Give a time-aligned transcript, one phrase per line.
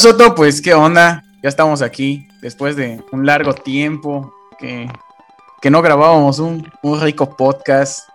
[0.00, 1.24] Bueno, Soto, pues, ¿qué onda?
[1.42, 4.88] Ya estamos aquí después de un largo tiempo que,
[5.68, 6.70] no grabábamos un,
[7.00, 8.08] rico podcast.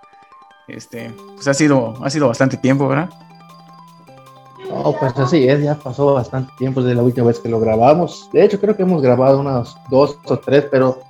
[0.69, 3.09] Este, pues ha sido, ha sido bastante tiempo, ¿verdad?
[4.69, 8.29] No, pues así es, ya pasó bastante tiempo desde la última vez que lo grabamos.
[8.31, 11.01] De hecho, creo que hemos grabado unas dos o tres, pero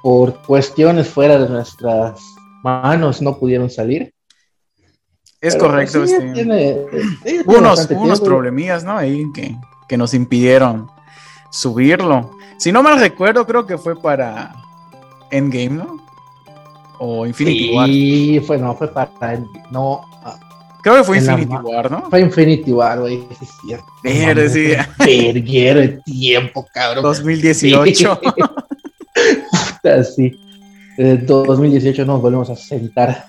[0.00, 2.20] por cuestiones fuera de nuestras
[2.62, 4.14] manos no pudieron salir.
[5.40, 6.04] Es correcto.
[6.04, 6.86] este, tiene,
[7.46, 8.96] unos, unos problemillas, ¿no?
[8.96, 9.56] Ahí que,
[9.90, 10.88] que nos impidieron
[11.50, 12.30] subirlo.
[12.58, 14.54] Si no mal recuerdo, creo que fue para
[15.32, 16.00] Endgame, ¿no?
[17.00, 17.88] O Infinity War.
[17.88, 19.10] Sí, fue, no, fue para.
[19.72, 20.02] No.
[20.84, 22.08] Creo que fue Infinity War, ¿no?
[22.08, 23.26] Fue Infinity War, güey.
[23.32, 23.86] Es cierto.
[24.00, 24.74] Pero sí.
[24.96, 27.02] Perguero de tiempo, cabrón.
[27.02, 28.20] 2018.
[30.14, 30.38] Sí.
[30.98, 33.26] En 2018 nos volvemos a sentar.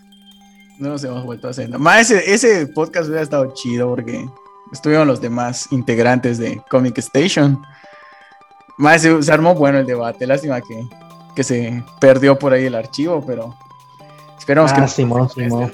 [0.78, 1.80] No nos hemos vuelto a sentar.
[1.80, 4.26] Más ese, ese podcast hubiera estado chido porque
[4.72, 7.62] estuvieron los demás integrantes de Comic Station.
[8.78, 10.26] Más se, armó bueno el debate.
[10.26, 10.88] Lástima que,
[11.36, 13.56] que, se perdió por ahí el archivo, pero
[14.38, 14.82] esperamos que.
[14.82, 15.72] Ah, Simón, Simón.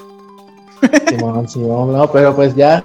[1.08, 2.84] Simón, Simón, no, pero pues ya.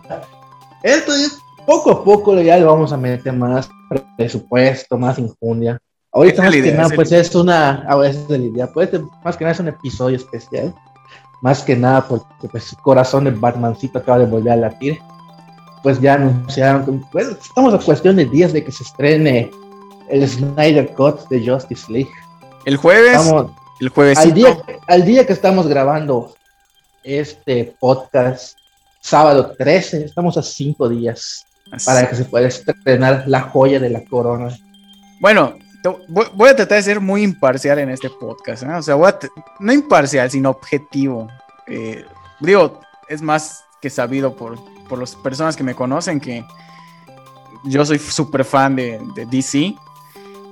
[0.82, 3.70] Esto es poco a poco ya le vamos a meter más
[4.18, 5.80] presupuesto, más injundia.
[6.12, 8.90] Ahorita más que nada, pues es una, a veces la idea, pues
[9.24, 10.74] más que nada es un episodio especial,
[11.42, 15.00] más que nada porque pues el corazón de Batmancito acaba de volver a latir,
[15.84, 19.52] pues ya anunciaron, pues estamos a cuestión de días de que se estrene
[20.10, 22.12] el Snyder Cut de Justice League.
[22.66, 23.20] El jueves.
[23.82, 24.18] el jueves.
[24.18, 26.34] Al día, al día que estamos grabando
[27.04, 28.58] este podcast,
[29.02, 31.46] sábado 13, estamos a cinco días
[31.86, 34.58] para que se pueda estrenar la joya de la corona.
[35.20, 35.58] Bueno,
[36.08, 38.64] voy a tratar de ser muy imparcial en este podcast.
[38.64, 39.20] O sea,
[39.60, 41.28] no imparcial, sino objetivo.
[41.68, 42.06] Eh,
[42.40, 42.80] digo,
[43.10, 44.58] es más que sabido por,
[44.94, 46.46] por las personas que me conocen que
[47.64, 49.74] yo soy súper fan de, DC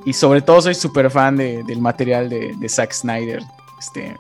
[0.04, 3.44] y sobre todo soy súper fan del material de, de, Zack Snyder.
[3.78, 4.18] Este,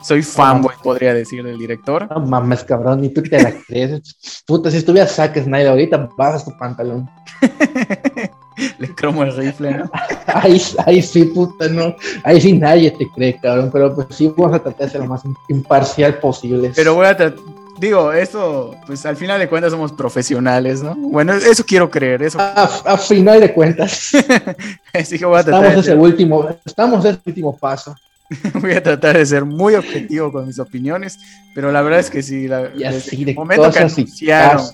[0.00, 2.06] soy fanboy, podría decir, del director.
[2.08, 4.44] No mames, cabrón, ni tú te la crees.
[4.46, 7.10] Puta, si estuviera Zack Snyder ahorita, bajas tu pantalón.
[8.78, 9.90] Le cromo el rifle, ¿no?
[10.28, 11.96] ahí, ahí sí, puta, no.
[12.22, 13.70] Ahí sí nadie te cree, cabrón.
[13.72, 16.70] Pero pues sí, vamos a tratar de ser lo más imparcial posible.
[16.76, 20.94] Pero voy a tratar digo, esto, pues al final de cuentas somos profesionales, ¿no?
[20.94, 22.38] Bueno, eso quiero creer, eso.
[22.40, 24.10] A, final de cuentas.
[24.92, 27.94] Así que voy a tratar estamos ese último, estamos en ese último paso.
[28.60, 31.18] voy a tratar de ser muy objetivo con mis opiniones,
[31.54, 34.66] pero la verdad es que sí, la, desde el momento que anunciaron,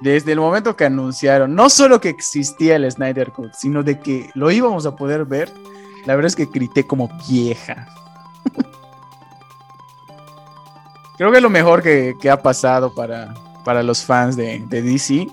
[0.00, 4.30] desde el momento que anunciaron, no solo que existía el Snyder Cut, sino de que
[4.34, 5.50] lo íbamos a poder ver,
[6.06, 7.88] la verdad es que grité como vieja.
[11.20, 15.26] Creo que es lo mejor que, ha pasado para, para los fans de, DC,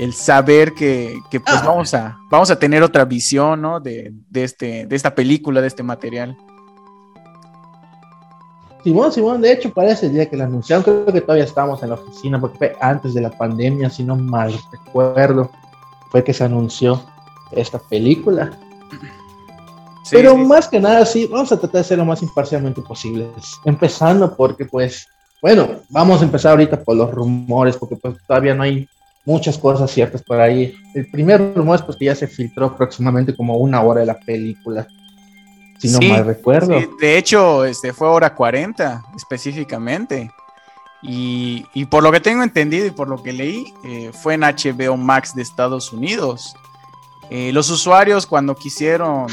[0.00, 1.62] el saber que, pues ah.
[1.64, 3.78] vamos, a, vamos a tener otra visión ¿no?
[3.78, 6.36] de, este, de esta película, de este material.
[8.82, 11.90] Simón, Simón, de hecho, para ese día que la anunciaron, creo que todavía estábamos en
[11.90, 15.48] la oficina, porque fue antes de la pandemia, si no mal recuerdo,
[16.10, 17.00] fue que se anunció
[17.52, 18.58] esta película.
[20.10, 23.28] Pero más que nada, sí, vamos a tratar de ser lo más imparcialmente posible.
[23.64, 25.06] Empezando porque, pues,
[25.40, 28.88] bueno, vamos a empezar ahorita por los rumores, porque pues todavía no hay
[29.24, 30.74] muchas cosas ciertas por ahí.
[30.94, 34.18] El primer rumor es porque que ya se filtró aproximadamente como una hora de la
[34.18, 34.86] película,
[35.78, 36.74] si no mal recuerdo.
[37.00, 40.30] de hecho, este fue hora 40 específicamente.
[41.06, 44.96] Y, por lo que tengo entendido y por lo que leí, eh, fue en HBO
[44.96, 46.54] Max de Estados Unidos.
[47.28, 49.26] Eh, los usuarios cuando quisieron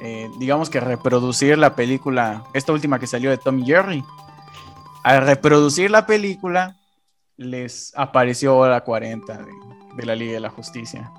[0.00, 4.04] eh, digamos que reproducir la película, esta última que salió de Tom Jerry.
[5.02, 6.76] Al reproducir la película,
[7.36, 9.46] les apareció hora 40
[9.96, 11.10] de, la Liga de la Justicia.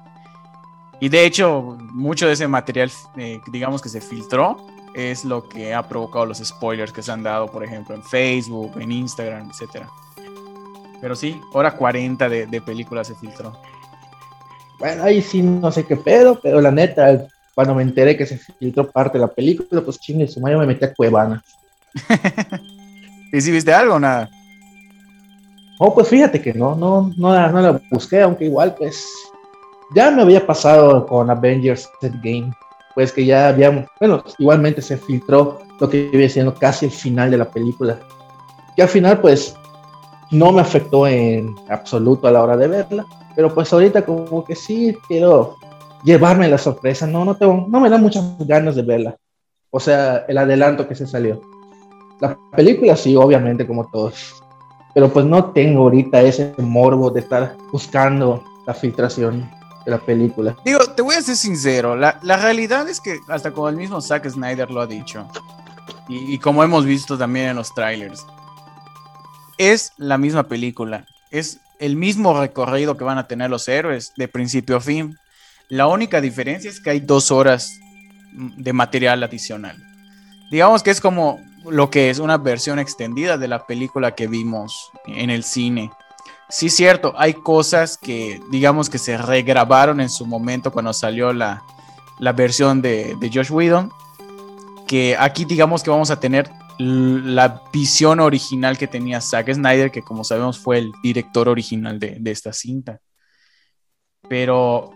[0.99, 4.57] Y de hecho, mucho de ese material, eh, digamos que se filtró,
[4.93, 8.73] es lo que ha provocado los spoilers que se han dado, por ejemplo, en Facebook,
[8.79, 9.85] en Instagram, etc.
[10.99, 13.53] Pero sí, hora 40 de, de película se filtró.
[14.79, 17.27] Bueno, ahí sí no sé qué pedo, pero la neta,
[17.57, 20.67] cuando me enteré que se filtró parte de la película, pues chingue su madre me
[20.67, 21.43] metí a Cuevana.
[23.33, 24.29] ¿Y si viste algo o nada?
[25.79, 29.03] Oh, pues fíjate que no, no, no, no la busqué, aunque igual, pues,
[29.95, 31.89] ya me había pasado con Avengers
[32.21, 32.53] Game,
[32.93, 37.31] pues que ya había, bueno, igualmente se filtró lo que iba siendo casi el final
[37.31, 37.97] de la película.
[38.75, 39.55] Y al final, pues,
[40.29, 43.03] no me afectó en absoluto a la hora de verla,
[43.35, 45.57] pero pues ahorita como que sí quiero
[46.03, 47.07] llevarme la sorpresa.
[47.07, 49.17] No, no, tengo, no me da muchas ganas de verla.
[49.69, 51.41] O sea, el adelanto que se salió.
[52.19, 54.43] La película sí, obviamente, como todos.
[54.93, 59.49] Pero pues no tengo ahorita ese morbo de estar buscando la filtración
[59.85, 60.55] de la película.
[60.65, 64.01] Digo, te voy a ser sincero, la, la realidad es que hasta como el mismo
[64.01, 65.27] Zack Snyder lo ha dicho,
[66.09, 68.25] y, y como hemos visto también en los trailers,
[69.57, 74.27] es la misma película, es el mismo recorrido que van a tener los héroes de
[74.27, 75.17] principio a fin.
[75.69, 77.79] La única diferencia es que hay dos horas
[78.31, 79.75] de material adicional.
[80.49, 84.91] Digamos que es como lo que es una versión extendida de la película que vimos
[85.05, 85.91] en el cine.
[86.49, 91.63] Sí, cierto, hay cosas que digamos que se regrabaron en su momento cuando salió la,
[92.19, 93.91] la versión de, de Josh Whedon,
[94.87, 96.49] que aquí digamos que vamos a tener
[96.79, 102.17] la visión original que tenía Zack Snyder, que como sabemos fue el director original de,
[102.19, 103.01] de, esta cinta.
[104.29, 104.91] Pero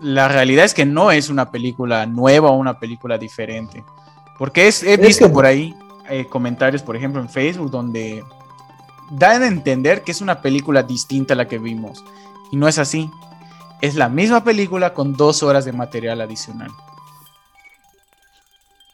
[0.00, 3.84] la realidad es que no es una película nueva o una película diferente.
[4.38, 5.34] Porque es, he visto es que...
[5.34, 5.74] por ahí
[6.08, 8.24] eh, comentarios, por ejemplo, en Facebook, donde
[9.10, 12.02] dan a entender que es una película distinta a la que vimos.
[12.50, 13.10] Y no es así.
[13.80, 16.70] Es la misma película con dos horas de material adicional.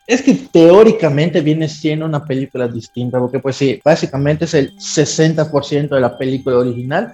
[0.06, 5.88] Es que teóricamente viene siendo una película distinta, porque pues sí, básicamente es el 60%
[5.88, 7.12] de la película original,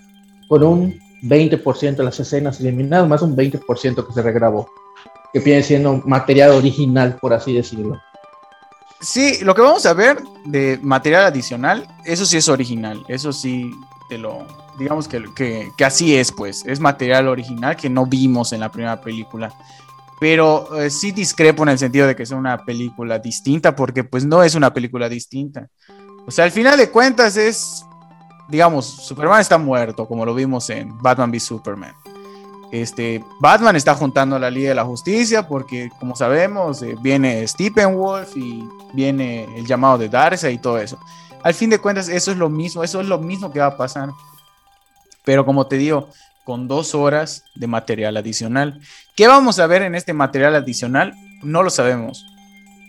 [0.48, 4.70] con un 20% de las escenas eliminadas, más un 20% que se regrabó,
[5.32, 8.00] que viene siendo material original, por así decirlo.
[9.00, 13.70] Sí, lo que vamos a ver de material adicional, eso sí es original, eso sí
[14.08, 14.46] te lo,
[14.78, 19.00] digamos que, que, así es, pues, es material original que no vimos en la primera
[19.00, 19.52] película
[20.22, 24.24] pero eh, sí discrepo en el sentido de que es una película distinta, porque pues
[24.24, 25.68] no es una película distinta.
[26.24, 27.84] O sea, al final de cuentas es,
[28.52, 31.94] digamos, Superman está muerto, como lo vimos en Batman v Superman.
[32.70, 38.36] Este, Batman está juntando la Liga de la Justicia porque, como sabemos, eh, viene Steppenwolf
[38.36, 38.62] y
[38.92, 40.98] viene el llamado de Darkseid y todo eso.
[41.42, 43.76] Al fin de cuentas, eso es lo mismo, eso es lo mismo que va a
[43.78, 44.10] pasar.
[45.24, 46.10] Pero como te digo,
[46.44, 48.82] con dos horas de material adicional.
[49.16, 51.14] ¿Qué vamos a ver en este material adicional?
[51.42, 52.26] No lo sabemos,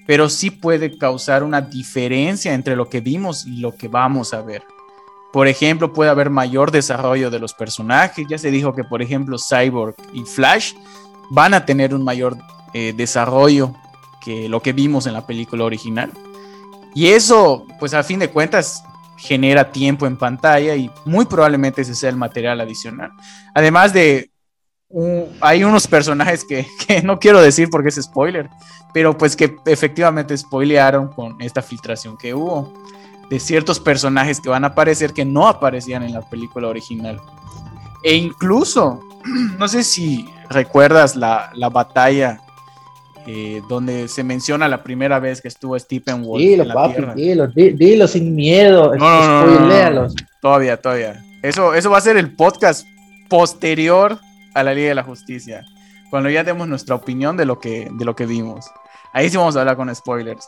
[0.05, 4.41] pero sí puede causar una diferencia entre lo que vimos y lo que vamos a
[4.41, 4.61] ver.
[5.33, 8.27] Por ejemplo, puede haber mayor desarrollo de los personajes.
[8.29, 10.73] Ya se dijo que, por ejemplo, Cyborg y Flash
[11.31, 12.37] van a tener un mayor
[12.75, 13.73] eh, desarrollo
[14.21, 16.11] que lo que vimos en la película original.
[16.93, 18.83] Y eso, pues a fin de cuentas,
[19.17, 23.09] genera tiempo en pantalla y muy probablemente ese sea el material adicional.
[23.55, 24.29] Además de,
[25.41, 28.51] hay unos personajes que, que, no quiero decir porque es spoiler,
[28.93, 32.71] pero pues que efectivamente spoilearon con esta filtración que hubo
[33.33, 37.19] de ciertos personajes que van a aparecer que no aparecían en la película original.
[38.03, 38.99] E incluso,
[39.57, 42.39] no sé si recuerdas la, la batalla
[43.25, 46.43] eh, donde se menciona la primera vez que estuvo Stephen Wolf.
[46.43, 48.93] Dilo, papi, dilo, dilo, sin miedo.
[48.95, 50.07] No, no, no,
[50.39, 51.25] todavía, todavía.
[51.41, 52.85] Eso, eso va a ser el podcast
[53.29, 54.19] posterior
[54.53, 55.65] a la Liga de la Justicia.
[56.11, 58.69] Cuando ya demos nuestra opinión de lo que, de lo que vimos.
[59.11, 60.47] Ahí sí vamos a hablar con spoilers.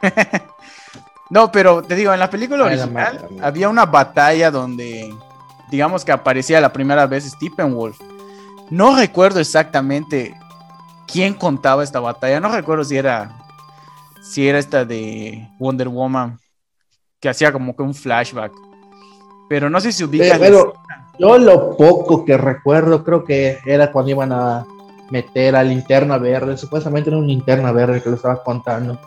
[1.30, 5.14] no, pero te digo, en la película original había una batalla donde,
[5.70, 7.98] digamos que aparecía la primera vez Stephen Wolf.
[8.70, 10.34] No recuerdo exactamente
[11.06, 12.40] quién contaba esta batalla.
[12.40, 13.30] No recuerdo si era
[14.22, 16.38] si era esta de Wonder Woman
[17.20, 18.52] que hacía como que un flashback.
[19.48, 20.38] Pero no sé si ubica.
[20.38, 20.74] Pero,
[21.18, 24.66] yo lo poco que recuerdo creo que era cuando iban a
[25.10, 26.56] meter a linterna verde.
[26.56, 28.98] Supuestamente era una linterna verde que lo estaba contando.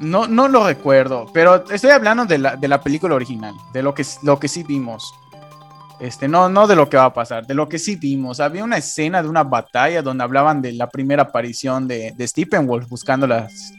[0.00, 3.94] No, no lo recuerdo, pero estoy hablando de la, de la película original, de lo
[3.94, 5.14] que, lo que sí vimos.
[6.00, 8.40] Este, no, no de lo que va a pasar, de lo que sí vimos.
[8.40, 12.88] Había una escena de una batalla donde hablaban de la primera aparición de, de Steppenwolf
[12.88, 13.74] buscando las,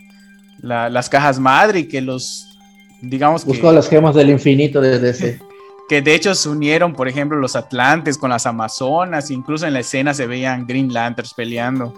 [0.60, 2.60] la, las cajas madre y que los,
[3.01, 5.40] digamos Buscó que, las gemas del infinito desde ese.
[5.90, 9.82] Que de hecho se unieron, por ejemplo, los Atlantes con las Amazonas, incluso en la
[9.82, 11.94] escena se veían Green Lanterns peleando.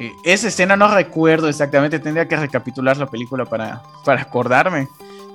[0.00, 4.88] Eh, esa escena no recuerdo exactamente, tendría que recapitular la película para, para acordarme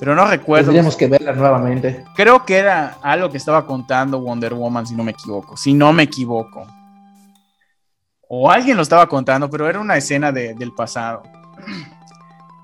[0.04, 0.66] pero no recuerdo.
[0.66, 2.04] Tendríamos que verla nuevamente.
[2.14, 5.56] Creo que era algo que estaba contando Wonder Woman, si no me equivoco.
[5.56, 6.68] Si no me equivoco.
[8.28, 11.24] O alguien lo estaba contando, pero era una escena de, del pasado.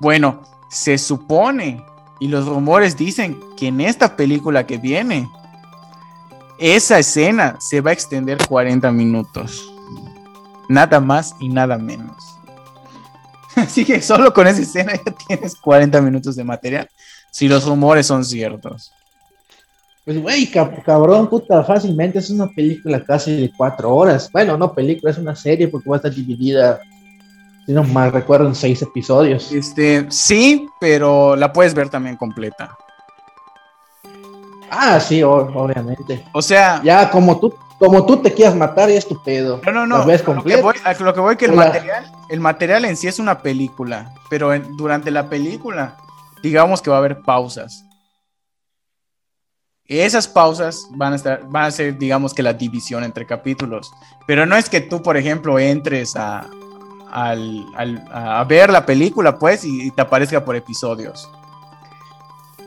[0.02, 1.84] Bueno, se supone,
[2.22, 5.30] y los rumores dicen que en esta película que viene,
[6.58, 9.74] esa escena se va a extender 40 minutos.
[10.70, 12.16] Nada más y nada menos.
[13.56, 16.90] Así que solo con esa escena ya tienes 40 minutos de material
[17.32, 18.94] si los rumores son ciertos.
[20.06, 24.30] Pues, güey, cabrón, puta, fácilmente es una película casi de cuatro horas.
[24.32, 26.80] Bueno, no película, es una serie porque va a estar dividida,
[27.66, 29.52] si no mal recuerdo, en seis episodios.
[29.52, 32.76] Este, sí, pero la puedes ver también completa.
[34.72, 36.26] Ah, sí, obviamente.
[36.34, 39.62] O sea, ya como tú, como tú te quieras matar, es tu pedo.
[39.66, 40.06] No, no, no.
[40.06, 43.20] Ves lo, que voy, lo que voy que el material, el material en sí es
[43.20, 45.98] una película, pero durante la película,
[46.44, 47.86] digamos que va a haber pausas.
[49.86, 53.92] Esas pausas van a, estar, van a ser, digamos que la división entre capítulos.
[54.28, 56.48] Pero no es que tú, por ejemplo, entres a,
[57.12, 61.30] a ver la película, pues, y, te aparezca por episodios.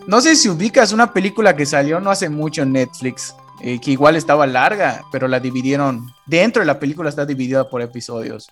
[0.06, 3.92] No sé si ubicas una película que salió no hace mucho en Netflix, eh, que
[3.92, 6.10] igual estaba larga, pero la dividieron.
[6.26, 8.48] Dentro de la película está dividida por episodios.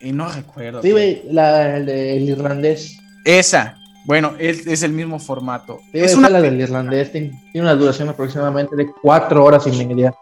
[0.00, 0.80] Y no recuerdo.
[0.82, 2.98] Sí, la, el, el irlandés.
[3.24, 3.76] Esa,
[4.06, 5.78] bueno, es, es el mismo formato.
[5.92, 10.14] es una la del irlandés, tiene una duración aproximadamente de cuatro horas y media.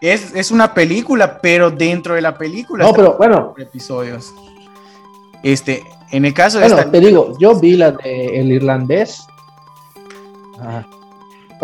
[0.00, 2.84] Es, es una película, pero dentro de la película.
[2.84, 3.54] No, pero bueno.
[3.58, 4.32] Episodios.
[5.42, 6.68] Este, en el caso de.
[6.68, 9.26] Bueno, te digo, yo vi la del el irlandés.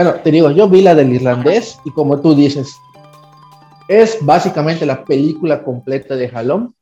[0.03, 2.75] Bueno, te digo, yo vi la del irlandés y como tú dices,
[3.87, 6.75] es básicamente la película completa de Jalón,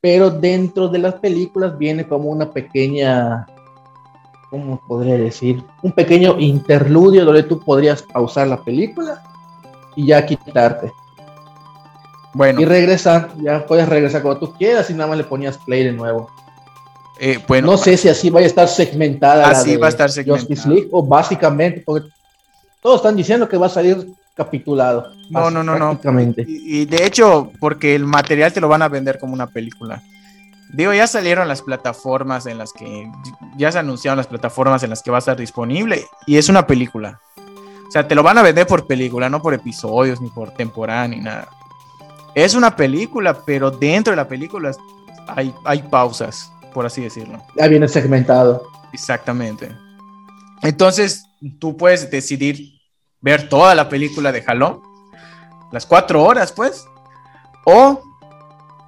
[0.00, 3.46] pero dentro de las películas viene como una pequeña
[4.50, 5.62] ¿cómo podría decir?
[5.82, 9.22] Un pequeño interludio donde tú podrías pausar la película
[9.94, 10.90] y ya quitarte.
[12.34, 12.62] Bueno.
[12.62, 15.92] Y regresar, ya puedes regresar cuando tú quieras y nada más le ponías play de
[15.92, 16.28] nuevo.
[17.24, 19.48] Eh, bueno, no sé si así vaya a estar segmentada.
[19.48, 20.40] Así va a estar segmentada.
[20.44, 22.08] Justice League o básicamente, porque
[22.80, 25.12] todos están diciendo que va a salir capitulado.
[25.30, 26.00] No, no, no, no.
[26.36, 30.02] y de hecho, porque el material te lo van a vender como una película.
[30.72, 33.08] Digo, ya salieron las plataformas en las que,
[33.56, 36.66] ya se anunciaron las plataformas en las que va a estar disponible y es una
[36.66, 37.20] película.
[37.86, 41.06] O sea, te lo van a vender por película, no por episodios, ni por temporada,
[41.06, 41.46] ni nada.
[42.34, 44.72] Es una película, pero dentro de la película
[45.28, 47.42] hay, hay pausas, por así decirlo.
[47.56, 48.64] Ya viene segmentado.
[48.92, 49.70] Exactamente.
[50.62, 51.24] Entonces,
[51.58, 52.80] tú puedes decidir
[53.20, 54.80] ver toda la película de Jalón,
[55.70, 56.84] las cuatro horas, pues,
[57.64, 58.00] o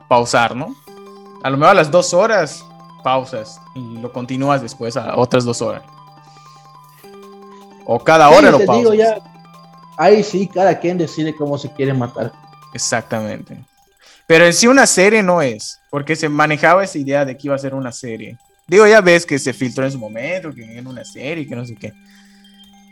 [0.09, 0.75] pausar, ¿no?
[1.45, 2.65] a lo mejor a las dos horas
[3.03, 5.83] pausas y lo continúas después a otras dos horas.
[7.85, 8.97] O cada hora lo pausas.
[8.97, 9.19] ya,
[9.99, 12.33] ahí sí, cada quien decide cómo se quiere matar.
[12.73, 13.63] Exactamente.
[14.27, 17.55] Pero en sí una serie no es, porque se manejaba esa idea de que iba
[17.55, 18.37] a ser una serie.
[18.67, 21.65] Digo, ya ves que se filtró en su momento, que era una serie, que no
[21.65, 21.93] sé qué.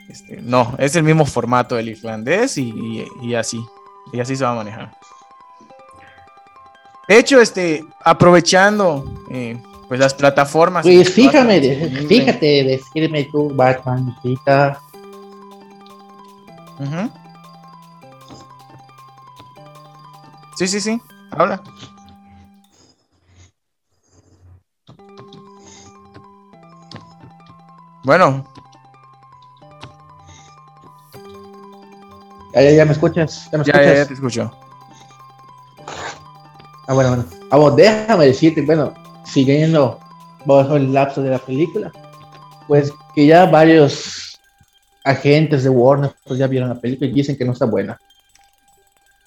[0.09, 3.61] Este, no, es el mismo formato del irlandés y, y así.
[4.13, 4.93] Y así se va a manejar.
[7.09, 10.85] De hecho, este, aprovechando eh, pues las plataformas.
[10.85, 11.61] Pues fíjame,
[12.07, 14.15] fíjate, decirme tú, Batman,
[20.57, 21.61] Sí, sí, sí, habla.
[28.13, 28.45] Bueno.
[32.53, 33.49] Ya, ya, me escuchas.
[33.51, 34.53] Ya, ya, ya te escucho.
[36.87, 37.25] Ah, bueno, bueno.
[37.49, 38.93] Vamos, déjame decirte, bueno,
[39.25, 39.99] siguiendo
[40.45, 41.91] bajo el lapso de la película,
[42.69, 44.39] pues que ya varios
[45.05, 47.99] agentes de Warner pues ya vieron la película y dicen que no está buena.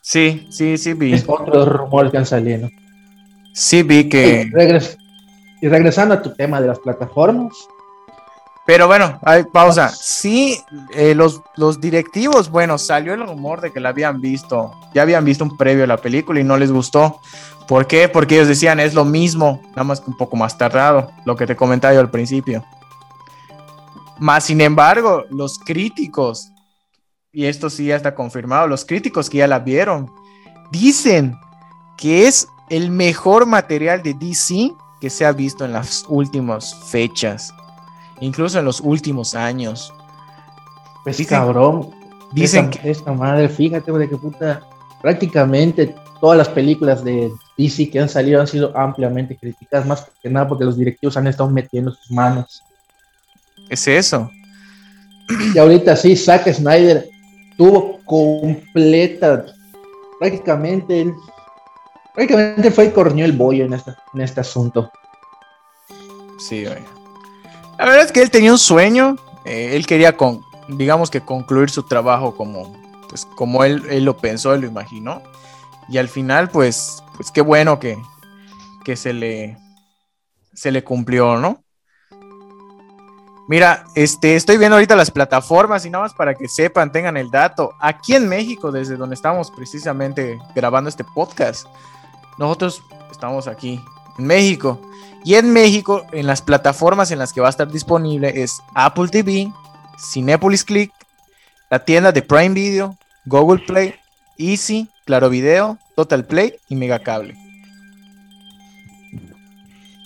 [0.02, 1.14] Sí, sí, sí vi.
[1.14, 2.70] Es otro rumor que han salido.
[3.52, 4.48] Sí vi que...
[5.60, 7.52] y regresando a tu tema de las plataformas,
[8.66, 9.90] pero bueno, hay pausa.
[9.90, 10.60] Sí,
[10.94, 15.24] eh, los, los directivos, bueno, salió el rumor de que la habían visto, ya habían
[15.24, 17.20] visto un previo a la película y no les gustó.
[17.68, 18.10] ¿Por qué?
[18.10, 21.46] Porque ellos decían es lo mismo, nada más que un poco más tardado, lo que
[21.46, 22.66] te comentaba yo al principio.
[24.18, 26.50] Más sin embargo, los críticos,
[27.32, 30.12] y esto sí ya está confirmado, los críticos que ya la vieron,
[30.72, 31.36] dicen
[31.98, 37.54] que es el mejor material de DC que se ha visto en las últimas fechas
[38.20, 39.94] incluso en los últimos años.
[41.04, 41.92] Pues cabrón.
[42.34, 44.62] Dicen que esta madre, fíjate, de que puta,
[45.02, 50.30] prácticamente todas las películas de DC que han salido han sido ampliamente criticadas, más que
[50.30, 52.62] nada porque los directivos han estado metiendo sus manos.
[53.70, 54.30] Es eso.
[55.54, 57.08] Y ahorita sí, Zack Snyder
[57.58, 59.46] tuvo completa,
[60.20, 61.14] prácticamente,
[62.14, 64.92] prácticamente fue y corrió el bollo en, en este asunto.
[66.38, 66.95] Sí, oye.
[67.78, 71.70] La verdad es que él tenía un sueño, eh, él quería, con, digamos que concluir
[71.70, 72.74] su trabajo como,
[73.10, 75.22] pues, como él, él, lo pensó, él lo imaginó.
[75.90, 77.98] Y al final, pues, pues qué bueno que,
[78.84, 79.58] que se, le,
[80.54, 81.66] se le cumplió, ¿no?
[83.48, 87.30] Mira, este, estoy viendo ahorita las plataformas y nada más para que sepan, tengan el
[87.30, 87.74] dato.
[87.80, 91.68] Aquí en México, desde donde estamos precisamente grabando este podcast,
[92.40, 93.80] nosotros estamos aquí
[94.18, 94.80] en México.
[95.26, 99.08] Y en México, en las plataformas en las que va a estar disponible es Apple
[99.08, 99.52] TV,
[99.98, 100.92] Cinepolis Click,
[101.72, 103.96] la tienda de Prime Video, Google Play,
[104.38, 107.36] Easy, Claro Video, Total Play y Megacable.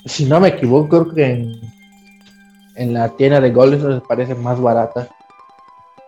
[0.06, 1.60] Si no me equivoco, creo que en,
[2.76, 5.06] en la tienda de Golden parece más barata.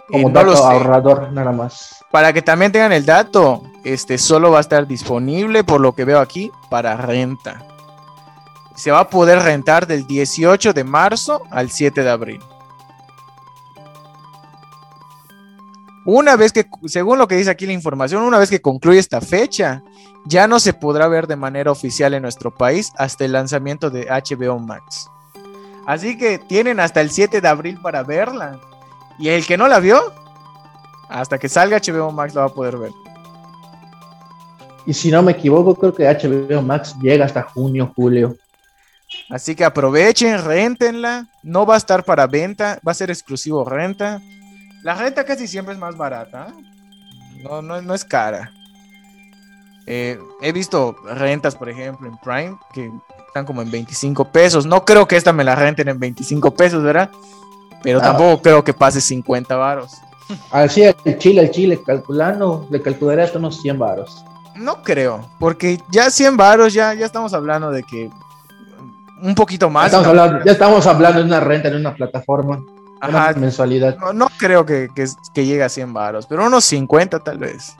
[0.09, 2.03] Como Eh, no dato ahorrador, nada más.
[2.11, 6.07] Para que también tengan el dato, este solo va a estar disponible, por lo que
[6.07, 7.63] veo aquí, para renta.
[8.75, 12.41] Se va a poder rentar del 18 de marzo al 7 de abril.
[16.05, 19.21] Una vez que, según lo que dice aquí la información, una vez que concluye esta
[19.21, 19.83] fecha,
[20.25, 24.07] ya no se podrá ver de manera oficial en nuestro país hasta el lanzamiento de
[24.07, 25.09] HBO Max.
[25.87, 28.59] Así que tienen hasta el 7 de abril para verla.
[29.19, 30.13] Y el que no la vio,
[31.09, 32.93] hasta que salga HBO Max lo va a poder ver.
[34.87, 38.37] Y si no me equivoco, creo que HBO Max llega hasta junio, julio.
[39.31, 41.27] Así que aprovechen, rentenla.
[41.43, 44.21] No va a estar para venta, va a ser exclusivo renta.
[44.83, 46.49] La renta casi siempre es más barata.
[47.43, 48.53] No, no, no es cara.
[49.87, 52.91] Eh, he visto rentas, por ejemplo, en Prime, que
[53.27, 54.65] están como en 25 pesos.
[54.67, 57.11] No creo que esta me la renten en 25 pesos, ¿verdad?
[57.83, 58.03] Pero Ah.
[58.03, 59.93] tampoco creo que pase 50 varos.
[60.53, 64.25] Así el chile, el chile, calculando, le calcularé hasta unos 100 varos.
[64.55, 68.09] No creo, porque ya 100 varos, ya, ya estamos hablando de que
[69.23, 69.87] un poquito más.
[69.87, 72.61] estamos, hablando, ya estamos hablando de una renta en una plataforma,
[73.01, 73.97] Ajá, una mensualidad.
[73.99, 77.75] no, no creo que, que, que llegue a 100 varos, pero unos 50 tal vez.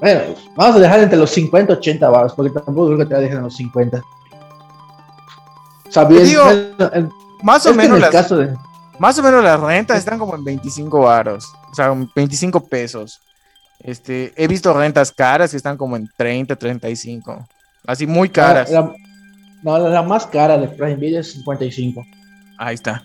[0.00, 0.20] Bueno,
[0.54, 3.18] vamos a dejar entre los 50 y 80 varos, porque tampoco creo que te va
[3.18, 4.02] a dejar en los 50.
[5.90, 7.10] Sabiendo, digo, bueno, en-
[7.42, 8.54] Más o menos las, caso de...
[8.98, 13.20] más o menos las rentas están como en 25 varos, o sea, 25 pesos.
[13.80, 17.46] Este, he visto rentas caras que están como en 30, 35.
[17.86, 18.70] Así muy caras.
[18.70, 18.92] La, la-
[19.66, 22.04] no, la, más cara de Prime Video es 55.
[22.58, 23.04] Ahí está.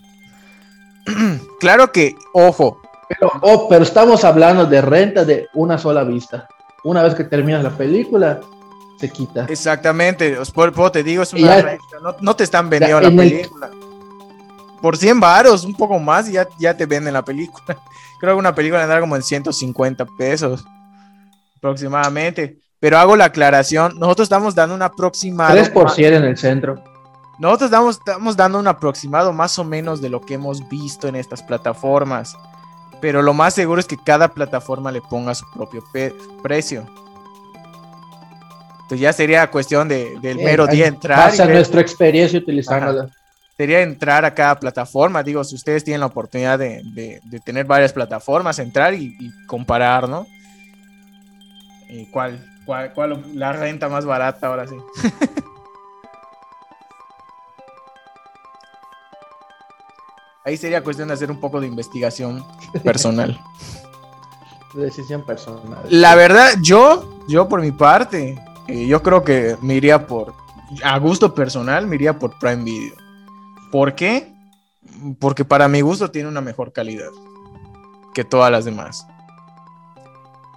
[1.59, 6.47] claro que, ojo, Pero, oh, pero estamos hablando de renta de una sola vista.
[6.83, 8.39] Una vez que terminas la película,
[8.99, 9.45] se quita.
[9.49, 13.01] Exactamente, os por, por- te digo, es una ya- renta, no, no te están vendiendo
[13.01, 13.69] la el- película.
[14.81, 17.65] Por 100 varos, un poco más, y ya, ya te venden la película.
[18.19, 20.63] Creo que una película andará como en 150 pesos
[21.57, 22.57] aproximadamente.
[22.81, 25.53] Pero hago la aclaración, nosotros estamos dando un aproximado.
[25.53, 26.83] 3 por 100 en el centro.
[27.39, 31.15] Nosotros estamos, estamos dando un aproximado más o menos de lo que hemos visto en
[31.15, 32.35] estas plataformas.
[32.99, 35.83] Pero lo más seguro es que cada plataforma le ponga su propio
[36.43, 36.85] precio.
[38.81, 41.19] Entonces ya sería cuestión de, del mero día entrar.
[41.19, 43.09] y Base a ver- nuestra experiencia utilizándola.
[43.57, 45.23] sería entrar a cada plataforma.
[45.23, 49.31] Digo, si ustedes tienen la oportunidad de, de- de tener varias plataformas, entrar y, y
[49.47, 50.25] comparar, ¿no?
[51.89, 54.77] ¿Y cuál, cuál, cuál la renta más barata ahora sí?
[60.45, 62.43] Ahí sería cuestión de hacer un poco de investigación
[62.83, 63.39] personal.
[64.73, 65.83] Decisión personal.
[65.89, 70.33] La verdad, yo, yo por mi parte, eh, yo creo que me iría por,
[70.81, 72.95] a gusto personal, me iría por Prime Video.
[73.69, 74.33] ¿Por qué?
[75.19, 77.09] Porque para mi gusto tiene una mejor calidad
[78.13, 79.05] que todas las demás.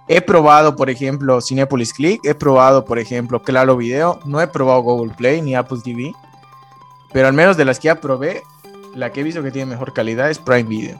[0.07, 4.81] He probado, por ejemplo, Cinepolis Click, he probado, por ejemplo, Claro Video, no he probado
[4.81, 6.13] Google Play ni Apple TV,
[7.11, 8.43] pero al menos de las que ya probé,
[8.93, 10.99] la que he visto que tiene mejor calidad es Prime Video.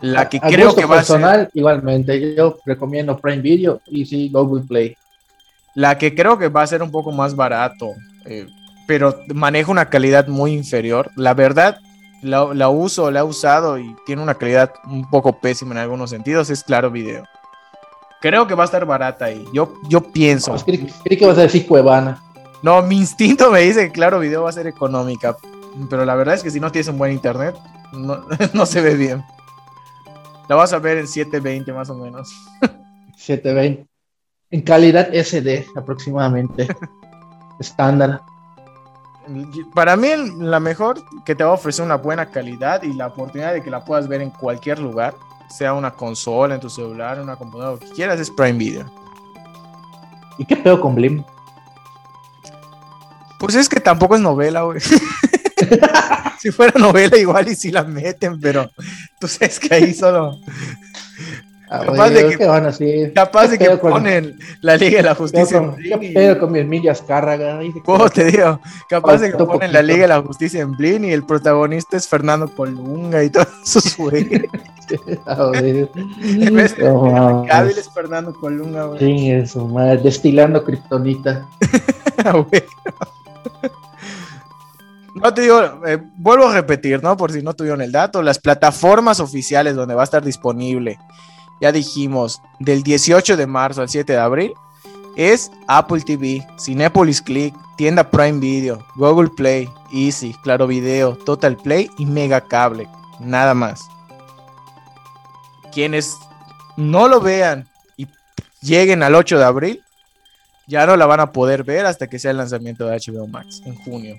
[0.00, 1.16] La que A creo gusto que va a ser...
[1.16, 2.34] personal, igualmente.
[2.34, 4.96] Yo recomiendo Prime Video y sí, Google Play.
[5.74, 7.92] La que creo que va a ser un poco más barato,
[8.26, 8.46] eh,
[8.88, 11.10] pero maneja una calidad muy inferior.
[11.14, 11.78] La verdad,
[12.22, 16.10] la, la uso, la he usado y tiene una calidad un poco pésima en algunos
[16.10, 16.50] sentidos.
[16.50, 17.24] Es claro video.
[18.20, 19.44] Creo que va a estar barata ahí.
[19.52, 20.52] Yo, yo pienso.
[20.52, 22.22] Pues, creí, creí que vas a decir Cuevana.
[22.62, 25.36] No, mi instinto me dice que claro video va a ser económica.
[25.90, 27.56] Pero la verdad es que si no tienes un buen internet,
[27.92, 29.24] no, no se ve bien.
[30.48, 32.32] La vas a ver en 720 más o menos.
[33.16, 33.86] 720.
[34.50, 36.68] En calidad SD aproximadamente.
[37.60, 38.20] Estándar.
[39.74, 40.08] Para mí
[40.38, 43.70] la mejor que te va a ofrecer una buena calidad y la oportunidad de que
[43.70, 45.14] la puedas ver en cualquier lugar,
[45.48, 48.90] sea una consola, en tu celular, en una computadora, lo que quieras, es Prime Video.
[50.38, 51.22] ¿Y qué pedo con Blim?
[53.38, 54.80] Pues es que tampoco es novela, güey.
[56.40, 58.70] si fuera novela igual y si la meten, pero
[59.20, 60.38] tú sabes que ahí solo...
[61.74, 63.12] Ah, Capaz de que- ¿qué van a decir?
[63.14, 65.66] Capaz ¿Qué de que pedo con- ponen la Liga de la ¿Qué Justicia pedo en
[65.70, 67.58] con- Blin ¿Qué y- con mi Emilia Azcárraga?
[67.60, 68.60] Dice que- ¿Cómo te digo?
[68.90, 69.82] Capaz de que ponen la poquito.
[69.82, 73.96] Liga de la Justicia en Blin y el protagonista es Fernando Colunga y todos sus
[73.96, 74.42] güeyes.
[75.24, 75.88] Ah, güey.
[76.22, 78.98] En vez de No es Fernando Colunga, güey.
[78.98, 79.96] Sí, eso, madre.
[79.98, 81.46] Destilando kriptonita.
[82.24, 82.44] Ah.
[85.14, 87.16] No te digo, eh, vuelvo a repetir, ¿no?
[87.16, 90.98] Por si no tuvieron el dato, las plataformas oficiales donde va a estar disponible,
[91.62, 94.52] ya dijimos, del 18 de marzo al 7 de abril,
[95.16, 101.88] es Apple TV, Cinepolis Click, tienda Prime Video, Google Play, Easy, Claro Video, Total Play
[101.98, 102.88] y Mega Cable.
[103.20, 103.80] Nada más.
[105.72, 106.16] Quienes
[106.76, 108.08] no lo vean y
[108.60, 109.84] lleguen al 8 de abril,
[110.66, 113.62] ya no la van a poder ver hasta que sea el lanzamiento de HBO Max
[113.64, 114.16] en junio.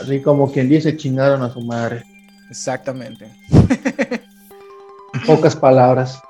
[0.00, 2.04] Así como quien dice, chingaron a su madre.
[2.48, 3.28] Exactamente.
[5.12, 6.22] en pocas palabras.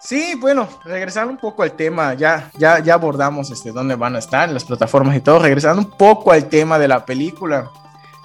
[0.00, 4.18] Sí, bueno, regresando un poco al tema, ya, ya, ya abordamos este, dónde van a
[4.18, 7.70] estar, las plataformas y todo, regresando un poco al tema de la película.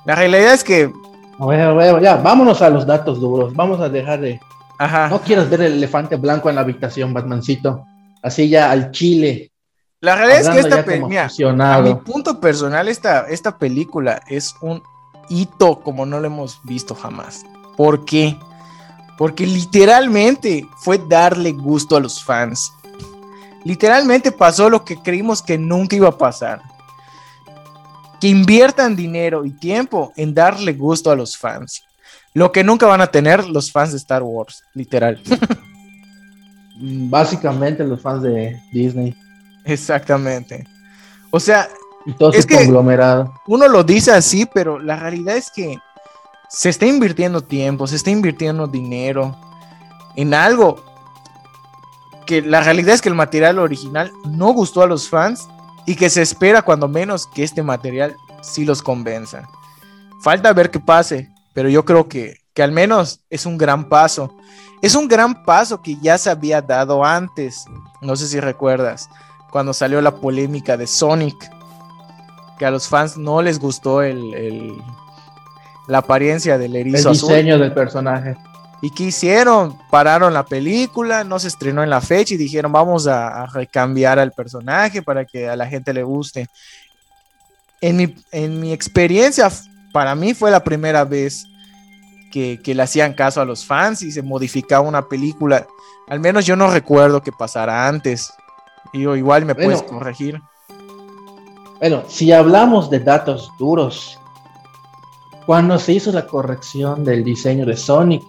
[0.05, 0.91] La realidad es que...
[1.37, 4.39] Bueno, bueno, ya, vámonos a los datos duros, vamos a dejar de...
[4.77, 5.09] Ajá.
[5.09, 7.85] No quieres ver el elefante blanco en la habitación, Batmancito.
[8.21, 9.51] Así ya al chile.
[9.99, 14.81] La realidad es que esta película, a mi punto personal, esta, esta película es un
[15.29, 17.45] hito como no lo hemos visto jamás.
[17.75, 18.37] ¿Por qué?
[18.37, 18.54] Porque
[19.45, 22.71] literalmente fue darle gusto a los fans.
[23.63, 26.61] Literalmente pasó lo que creímos que nunca iba a pasar.
[28.19, 31.83] Que inviertan dinero y tiempo en darle gusto a los fans.
[32.33, 35.21] Lo que nunca van a tener los fans de Star Wars, literal.
[36.77, 39.15] Básicamente los fans de Disney.
[39.63, 40.67] Exactamente.
[41.31, 41.69] O sea,
[42.33, 43.33] es que conglomerado.
[43.47, 45.77] Uno lo dice así, pero la realidad es que
[46.49, 49.35] se está invirtiendo tiempo, se está invirtiendo dinero
[50.15, 50.83] en algo
[52.25, 55.47] que la realidad es que el material original no gustó a los fans
[55.85, 59.47] y que se espera cuando menos que este material sí los convenza.
[60.21, 64.35] Falta ver qué pase, pero yo creo que, que al menos es un gran paso.
[64.81, 67.65] Es un gran paso que ya se había dado antes,
[68.01, 69.09] no sé si recuerdas,
[69.51, 71.49] cuando salió la polémica de Sonic,
[72.57, 74.81] que a los fans no les gustó el,
[75.87, 78.35] la apariencia del erizo El diseño del personaje.
[78.81, 79.77] ¿Y qué hicieron?
[79.89, 84.31] Pararon la película, no se estrenó en la fecha y dijeron vamos a, recambiar al
[84.31, 86.47] personaje para que a la gente le guste.
[87.81, 89.49] En mi, en mi experiencia,
[89.91, 91.45] para mí fue la primera vez
[92.31, 95.65] que, le hacían caso a los fans y se modificaba una película.
[96.07, 98.33] Al menos yo no recuerdo que pasara antes.
[98.91, 100.41] Y igual me puedes corregir.
[101.79, 104.19] Bueno, si hablamos de datos duros,
[105.45, 108.23] cuando se hizo la corrección del diseño de Sonic,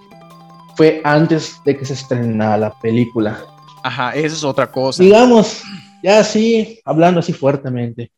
[0.76, 3.38] fue antes de que se estrenara la película.
[3.82, 5.02] Ajá, eso es otra cosa.
[5.02, 5.62] Digamos,
[6.02, 8.12] ya así, hablando así fuertemente.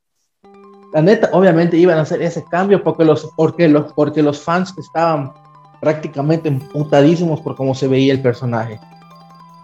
[0.93, 4.75] La neta, obviamente iban a hacer ese cambio porque los, porque los, porque los fans
[4.79, 5.33] estaban
[5.81, 8.81] prácticamente emputadísimos por cómo se veía el personaje.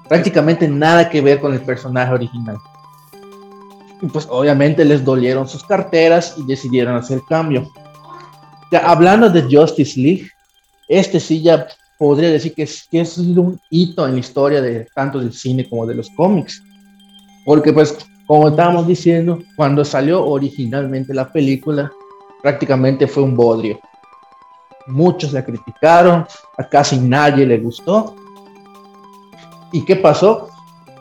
[0.08, 2.58] Prácticamente nada que ver con el personaje original.
[4.00, 7.24] Y pues obviamente les dolieron sus carteras y decidieron hacer el
[8.78, 10.28] hablando de Justice League,
[10.88, 11.66] este sí ya
[11.98, 15.68] podría decir que es, que es un hito en la historia de tanto del cine
[15.68, 16.62] como de los cómics.
[17.44, 21.92] Porque pues, como estábamos diciendo, cuando salió originalmente la película,
[22.42, 23.78] prácticamente fue un bodrio.
[24.86, 26.26] Muchos la criticaron,
[26.58, 28.14] a casi nadie le gustó.
[29.72, 30.48] ¿Y qué pasó?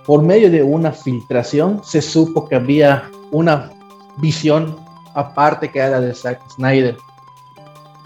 [0.05, 3.71] Por medio de una filtración se supo que había una
[4.17, 4.75] visión
[5.15, 6.97] aparte que era de Zack Snyder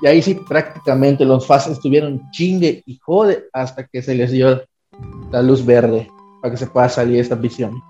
[0.02, 4.64] y ahí sí prácticamente los fans estuvieron chingue y jode hasta que se les dio
[5.32, 6.08] la luz verde
[6.42, 7.82] para que se pueda salir esta visión.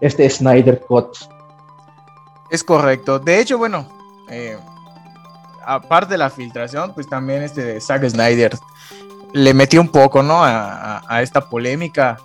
[0.00, 1.16] Este Snyder Cut.
[2.50, 3.18] Es correcto.
[3.18, 3.88] De hecho, bueno,
[4.28, 4.58] eh,
[5.64, 8.52] aparte de la filtración, pues también este de Zack Snyder
[9.32, 10.40] le metió un poco, ¿no?
[10.42, 12.18] A, esta polémica.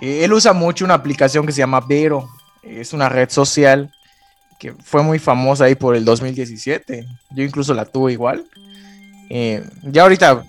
[0.00, 2.28] Eh, él usa mucho una aplicación que se llama Vero.
[2.62, 3.92] Es una red social
[4.58, 7.06] que fue muy famosa ahí por el 2017.
[7.32, 8.46] Yo incluso la tuve igual.
[9.30, 10.44] Eh, ya ahorita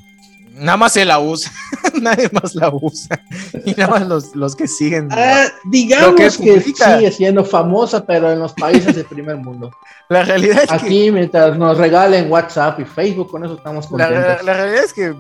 [0.55, 1.51] nada más él la usa,
[2.01, 3.19] nadie más la usa.
[3.65, 5.09] Y nada más los, que siguen.
[5.11, 9.71] Ah, digamos que, sigue siendo famosa, pero en los países del primer mundo.
[10.09, 14.45] La realidad es Aquí, mientras nos regalen WhatsApp y Facebook, con eso estamos contentos.
[14.45, 15.15] La, realidad es que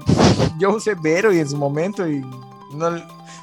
[0.59, 2.23] yo usé Vero y en su momento y
[2.71, 2.91] no,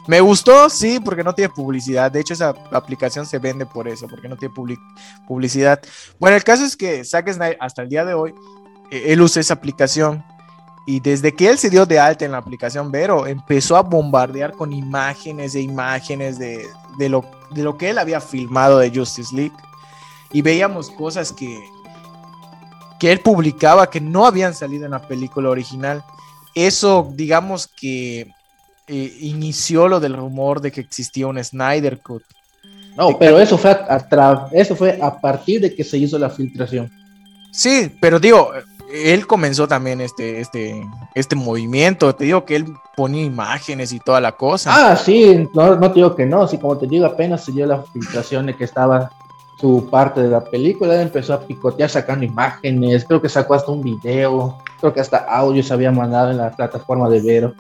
[0.07, 2.13] me gustó, sí, porque no tiene publicidad.
[2.13, 4.55] De hecho, esa aplicación se vende por eso, porque no tiene
[5.27, 5.81] publicidad.
[6.21, 8.35] Bueno, el caso es que Zack Snyder, hasta el día de hoy,
[8.93, 10.25] él usa esa aplicación.
[10.87, 14.53] Y desde que él se dio de alta en la aplicación Vero, empezó a bombardear
[14.53, 16.67] con imágenes e imágenes de,
[17.09, 19.55] lo, de lo que él había filmado de Justice League.
[20.33, 21.61] Y veíamos cosas que,
[22.99, 26.03] que él publicaba que no habían salido en la película original.
[26.55, 28.33] Eso, digamos que
[28.89, 32.25] eh, inició lo del rumor de que existía un Snyder Cut.
[32.97, 36.91] No, pero eso fue, a, eso fue a partir de que se hizo la filtración.
[37.53, 38.51] Sí, pero digo,
[38.93, 42.15] él comenzó también este, este, este movimiento.
[42.15, 44.93] Te digo que él ponía imágenes y toda la cosa.
[44.93, 46.47] Ah, sí, no, no te digo que no.
[46.47, 49.11] Sí, como te digo, apenas se dio la filtración de que estaba
[49.63, 53.05] su parte de la película, él empezó a picotear sacando imágenes.
[53.05, 54.59] Creo que sacó hasta un video.
[54.81, 57.55] Creo que hasta audio se había mandado en la plataforma de Vero.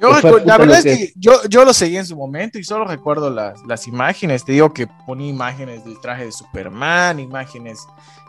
[0.00, 0.10] Yo
[0.44, 3.62] la verdad es que, yo, yo, lo seguí en su momento y solo recuerdo las,
[3.68, 4.44] las imágenes.
[4.44, 7.86] Te digo que ponía imágenes del traje de Superman, imágenes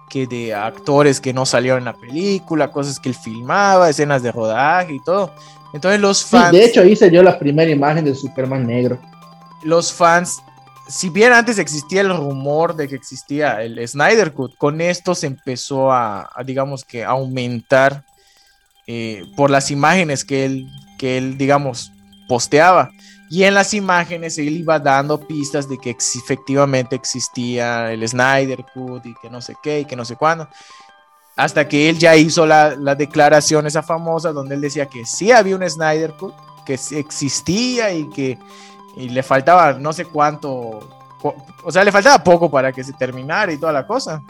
[0.09, 4.31] que de actores que no salieron en la película, cosas que él filmaba, escenas de
[4.31, 5.33] rodaje y todo.
[5.73, 6.51] Entonces los fans...
[6.51, 8.99] de hecho hice yo la primera imagen de Superman negro.
[9.63, 10.39] Los fans,
[10.87, 15.27] si bien antes existía el rumor de que existía el Snyder Cut, con esto se
[15.27, 18.03] empezó a, digamos que, aumentar
[18.85, 20.67] eh, por las imágenes que él,
[20.99, 21.91] que él, digamos,
[22.27, 22.91] posteaba.
[23.29, 29.05] Y en las imágenes él iba dando pistas de que efectivamente existía el Snyder Cut
[29.05, 30.47] y que no sé qué y que no sé cuándo.
[31.35, 35.31] Hasta que él ya hizo la, la declaración esa famosa donde él decía que sí
[35.31, 36.33] había un Snyder Cut,
[36.65, 38.37] que existía y que
[38.95, 40.79] le faltaba no sé cuánto,
[41.63, 44.21] o sea, le faltaba poco para que se terminara y toda la cosa.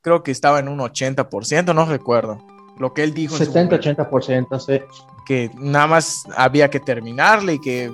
[0.00, 2.55] Creo que estaba en un 80%, no recuerdo.
[2.78, 3.36] Lo que él dijo.
[3.36, 4.82] 70-80%, sí
[5.26, 7.92] que nada más había que terminarle y que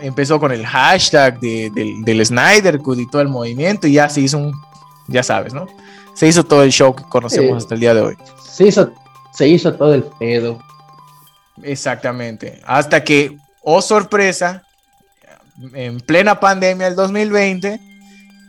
[0.00, 4.38] empezó con el hashtag del Snyder Cut y todo el movimiento y ya se hizo
[4.38, 4.52] un,
[5.06, 5.66] ya sabes, ¿no?
[6.14, 8.16] Se hizo todo el show que conocemos hasta el día de hoy.
[8.42, 8.92] Se hizo,
[9.32, 10.58] se hizo todo el pedo.
[11.62, 12.60] Exactamente.
[12.66, 14.64] Hasta que, oh sorpresa,
[15.72, 17.80] en plena pandemia del 2020,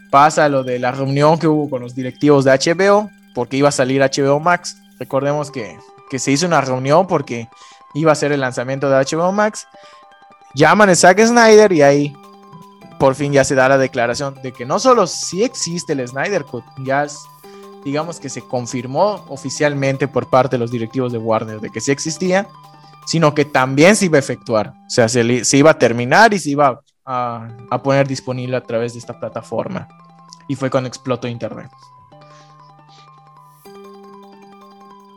[0.10, 3.72] pasa lo de la reunión que hubo con los directivos de HBO, porque iba a
[3.72, 4.76] salir HBO Max.
[5.04, 5.78] Recordemos que,
[6.10, 7.50] que se hizo una reunión porque
[7.94, 9.68] iba a ser el lanzamiento de HBO Max.
[10.56, 12.16] Llaman a Zack Snyder y ahí
[12.98, 16.46] por fin ya se da la declaración de que no solo sí existe el Snyder
[16.46, 17.06] Cut, ya
[17.84, 21.92] digamos que se confirmó oficialmente por parte de los directivos de Warner de que sí
[21.92, 22.48] existía,
[23.06, 26.40] sino que también se iba a efectuar, o sea, se, se iba a terminar y
[26.40, 29.90] se iba a, a, poner disponible a través de esta plataforma.
[30.48, 31.70] Y fue cuando explotó Internet.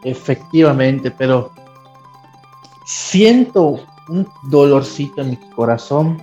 [0.07, 1.51] Efectivamente, pero
[2.87, 6.23] siento un dolorcito en mi corazón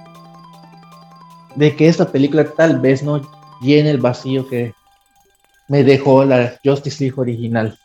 [1.55, 3.21] de que esta película tal vez no
[3.59, 4.73] llene el vacío que
[5.67, 7.77] me dejó la Justice League original.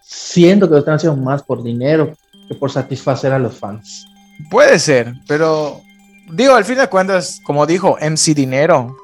[0.00, 4.06] Siento que lo están haciendo más por dinero que por satisfacer a los fans.
[4.48, 5.80] Puede ser, pero
[6.30, 8.96] digo, al fin de cuentas, como dijo MC Dinero,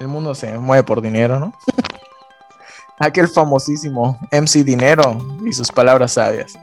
[0.00, 1.52] el mundo se mueve por dinero, ¿no?
[2.98, 6.58] Aquel famosísimo MC Dinero y sus palabras sabias.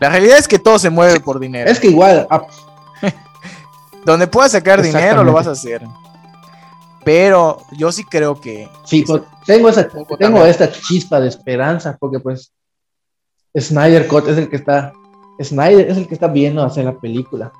[0.00, 1.70] La realidad es que todo se mueve por dinero.
[1.70, 2.26] Es que igual.
[2.28, 2.42] Ah,
[4.04, 5.82] Donde puedas sacar dinero, lo vas a hacer.
[7.04, 8.68] Pero yo sí creo que.
[8.84, 12.52] Sí, pues, tengo, esa, tengo esta chispa de esperanza, porque pues.
[13.56, 14.92] Snyder Cut es el que está.
[15.40, 17.52] Snyder es el que está viendo hacer la película.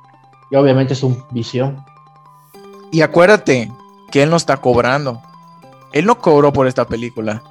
[0.51, 1.85] Y obviamente es su visión.
[2.91, 3.71] Y acuérdate
[4.11, 5.23] que él no está cobrando.
[5.93, 7.43] Él no cobró por esta película.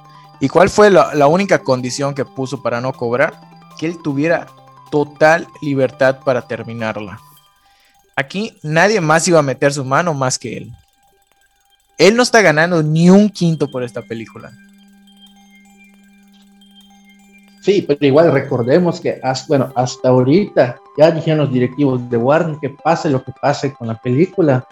[0.42, 3.32] ¿Y cuál fue la, la única condición que puso para no cobrar?
[3.78, 4.48] Que él tuviera
[4.90, 7.20] total libertad para terminarla.
[8.16, 10.72] Aquí nadie más iba a meter su mano más que él.
[11.96, 14.50] Él no está ganando ni un quinto por esta película.
[17.60, 22.58] Sí, pero igual recordemos que hasta, bueno, hasta ahorita ya dijeron los directivos de Warner
[22.60, 24.66] que pase lo que pase con la película,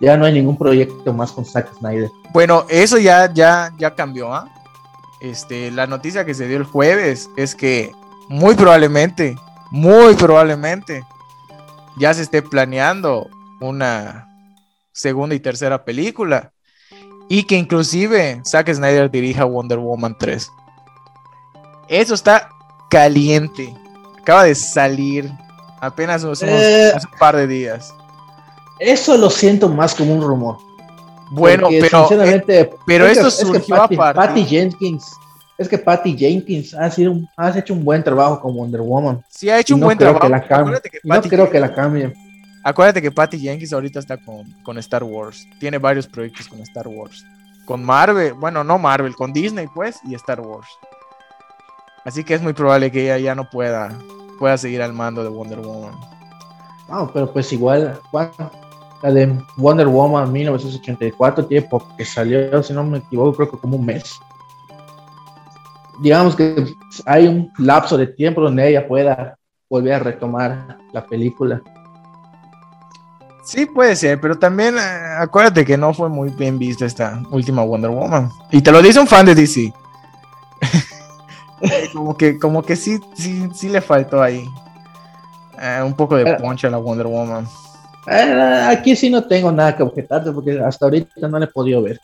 [0.00, 2.10] ya no hay ningún proyecto más con Zack Snyder.
[2.32, 4.48] Bueno, eso ya, ya, ya cambió, ¿ah?
[5.20, 7.92] Este, la noticia que se dio el jueves es que
[8.28, 9.36] muy probablemente
[9.70, 11.04] muy probablemente
[11.96, 13.28] ya se esté planeando
[13.60, 14.28] una
[14.92, 16.52] segunda y tercera película
[17.28, 20.50] y que inclusive Zack Snyder dirija Wonder Woman 3.
[21.88, 22.48] Eso está
[22.90, 23.74] caliente.
[24.20, 25.32] Acaba de salir
[25.80, 27.94] apenas eh, hace un par de días.
[28.78, 30.58] Eso lo siento más como un rumor.
[31.30, 32.08] Bueno, pero,
[32.48, 35.04] eh, pero esto surgió a Patty Jenkins
[35.58, 39.24] es que Patty Jenkins ha, sido ha hecho un buen trabajo con Wonder Woman.
[39.28, 40.28] Sí, ha hecho un buen trabajo.
[40.28, 42.12] no creo que la cambie.
[42.62, 45.46] Acuérdate que Patty Jenkins ahorita está con, con, Star Wars.
[45.60, 47.24] Tiene varios proyectos con Star Wars.
[47.64, 50.68] Con Marvel, bueno, no Marvel, con Disney, pues, y Star Wars.
[52.04, 53.96] Así que es muy probable que ella ya no pueda,
[54.38, 55.94] pueda seguir al mando de Wonder Woman.
[56.88, 57.98] No, pero pues igual,
[59.02, 63.76] la de Wonder Woman 1984 tiene porque salió, si no me equivoco, creo que como
[63.76, 64.18] un mes
[65.98, 66.66] digamos que
[67.04, 71.62] hay un lapso de tiempo donde ella pueda volver a retomar la película.
[73.44, 77.62] Sí, puede ser, pero también eh, acuérdate que no fue muy bien vista esta última
[77.62, 78.30] Wonder Woman.
[78.50, 79.72] Y te lo dice un fan de DC.
[81.92, 84.48] como que, como que sí, sí, sí le faltó ahí.
[85.60, 87.46] Eh, un poco de ponche a la Wonder Woman.
[88.08, 91.82] Eh, aquí sí no tengo nada que objetarte porque hasta ahorita no le he podido
[91.82, 92.00] ver.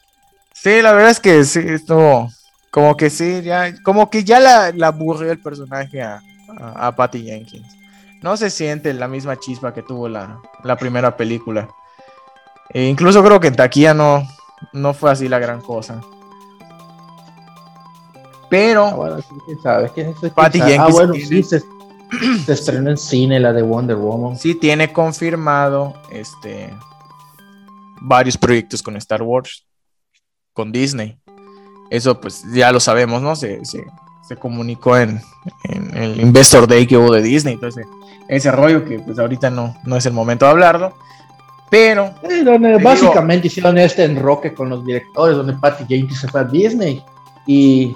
[0.53, 2.29] Sí, la verdad es que sí, estuvo
[2.71, 6.23] como que sí, ya, como que ya la, la aburrió el personaje a,
[6.59, 7.77] a, Patty Jenkins.
[8.23, 11.69] No se siente la misma chispa que tuvo la, la primera película.
[12.71, 14.27] E incluso creo que en taquilla no,
[14.73, 16.01] no fue así la gran cosa.
[18.49, 18.87] Pero.
[18.87, 19.91] Ah, bueno, ¿quién sabe?
[20.35, 20.79] Patty Jenkins.
[20.79, 21.63] Ah, bueno, sí, se,
[22.49, 24.39] estrenó en cine la de Wonder Woman.
[24.39, 26.73] Sí, tiene confirmado este
[28.01, 29.65] varios proyectos con Star Wars,
[30.53, 31.19] con Disney.
[31.91, 33.37] Eso, pues ya lo sabemos, ¿no?
[33.37, 33.85] Se, se,
[34.27, 35.21] se comunicó en,
[35.65, 37.55] en, el Investor Day que hubo de Disney.
[37.55, 37.87] Entonces,
[38.29, 40.95] ese rollo que pues ahorita no, no es el momento de hablarlo.
[41.71, 42.15] Pero.
[42.83, 47.03] básicamente hicieron este enroque con los directores, donde Patty Jenkins se fue a Disney.
[47.47, 47.95] Y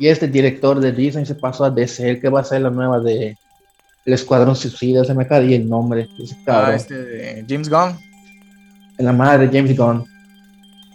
[0.00, 2.70] y este director de Disney se pasó a DC, el que va a ser la
[2.70, 3.36] nueva de
[4.06, 6.08] El Escuadrón Suicida, se me cae el nombre.
[6.46, 7.98] ah, este de James Gunn.
[8.96, 10.06] La madre de James Gunn.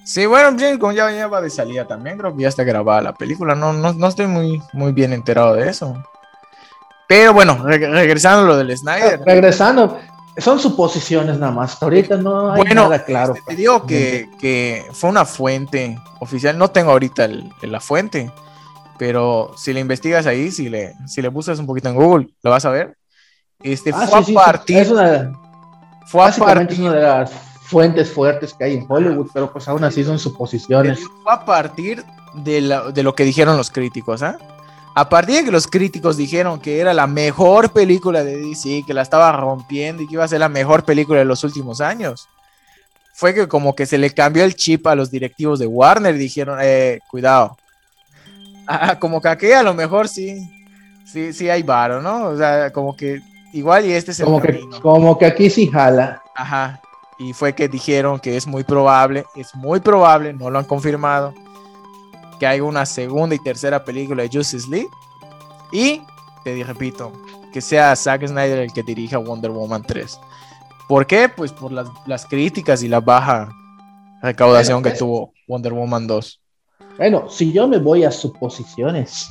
[0.03, 3.13] Sí, bueno, James Gunn ya, va de salida también, creo que ya está grabada la
[3.13, 6.03] película, no, no, estoy muy, muy bien enterado de eso.
[7.07, 9.21] Pero bueno, regresando a lo del Snyder.
[9.23, 9.99] Regresando,
[10.39, 11.79] son suposiciones nada más.
[11.79, 13.35] Ahorita no hay nada claro.
[13.35, 16.57] Este, te digo que, que, fue una fuente oficial.
[16.57, 17.29] No tengo ahorita
[17.61, 18.31] la fuente,
[18.97, 22.51] pero si le investigas ahí, si le, si le buscas un poquito en Google, lo
[22.51, 22.97] vas a ver.
[23.61, 24.77] Este ah, fue a partir.
[24.77, 25.33] Es una,
[26.07, 27.31] fue a partir, una de las
[27.63, 30.99] fuentes fuertes que hay en Hollywood, pero pues aún así son suposiciones.
[31.23, 32.03] Fue a partir
[32.35, 34.37] de, de lo que dijeron los críticos, ¿ah?
[34.97, 38.93] A partir de que los críticos dijeron que era la mejor película de DC, que
[38.93, 42.29] la estaba rompiendo y que iba a ser la mejor película de los últimos años,
[43.13, 46.19] fue que como que se le cambió el chip a los directivos de Warner y
[46.19, 47.57] dijeron, eh, cuidado,
[48.67, 50.49] Ah, como que aquí a lo mejor sí,
[51.05, 52.25] sí, sí hay varo, ¿no?
[52.25, 53.21] O sea, como que
[53.53, 56.21] igual y este es el como que, como que aquí sí jala.
[56.35, 56.81] Ajá.
[57.17, 61.33] Y fue que dijeron que es muy probable, es muy probable, no lo han confirmado,
[62.39, 64.89] que haya una segunda y tercera película de Justice League.
[65.71, 66.01] Y,
[66.43, 67.13] te repito,
[67.53, 70.19] que sea Zack Snyder el que dirija Wonder Woman 3.
[70.89, 71.29] ¿Por qué?
[71.29, 73.49] Pues por las, las críticas y la baja
[74.21, 76.41] recaudación que tuvo Wonder Woman 2.
[76.97, 79.29] Bueno, si yo me voy a suposiciones,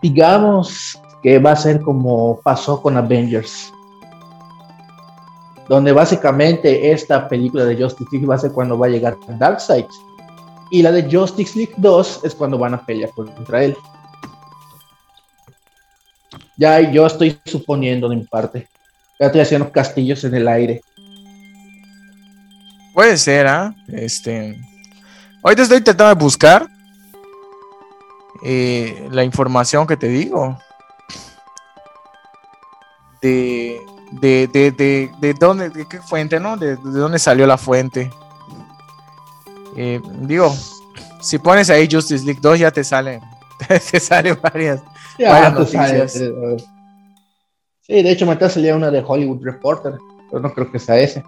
[0.00, 3.72] digamos que va a ser como pasó con Avengers,
[5.68, 9.86] donde básicamente esta película de Justice League va a ser cuando va a llegar Darkseid
[10.70, 13.76] y la de Justice League 2 es cuando van a pelear contra él.
[16.56, 18.68] Ya yo estoy suponiendo de mi parte.
[19.18, 20.80] Ya estoy haciendo castillos en el aire.
[22.94, 23.74] Puede ser, ¿ah?
[23.88, 24.56] Este.
[25.46, 26.66] Ahorita estoy intentando buscar
[28.42, 30.58] eh, la información que te digo.
[33.22, 33.80] De,
[34.10, 36.56] de, de, de, dónde, de qué fuente, ¿no?
[36.56, 38.10] De, dónde salió la fuente.
[39.76, 40.52] Eh, digo,
[41.20, 43.20] si pones ahí Justice League 2 ya te salen,
[43.68, 44.82] te salen varias,
[45.52, 46.12] noticias.
[47.82, 49.94] sí, de hecho me está saliendo una de Hollywood Reporter,
[50.28, 51.22] pero no creo que sea ese.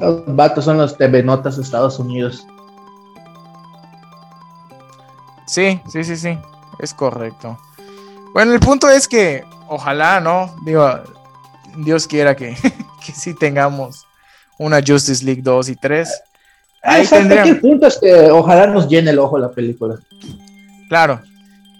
[0.00, 2.46] Los vatos son los TV Notas de Estados Unidos.
[5.46, 6.38] Sí, sí, sí, sí.
[6.78, 7.58] Es correcto.
[8.32, 10.54] Bueno, el punto es que ojalá, ¿no?
[10.64, 10.88] Digo,
[11.78, 12.56] Dios quiera que,
[13.04, 14.06] que sí tengamos
[14.58, 16.22] una Justice League 2 y 3.
[16.82, 19.98] Ahí El punto es que ojalá nos llene el ojo la película.
[20.88, 21.20] Claro.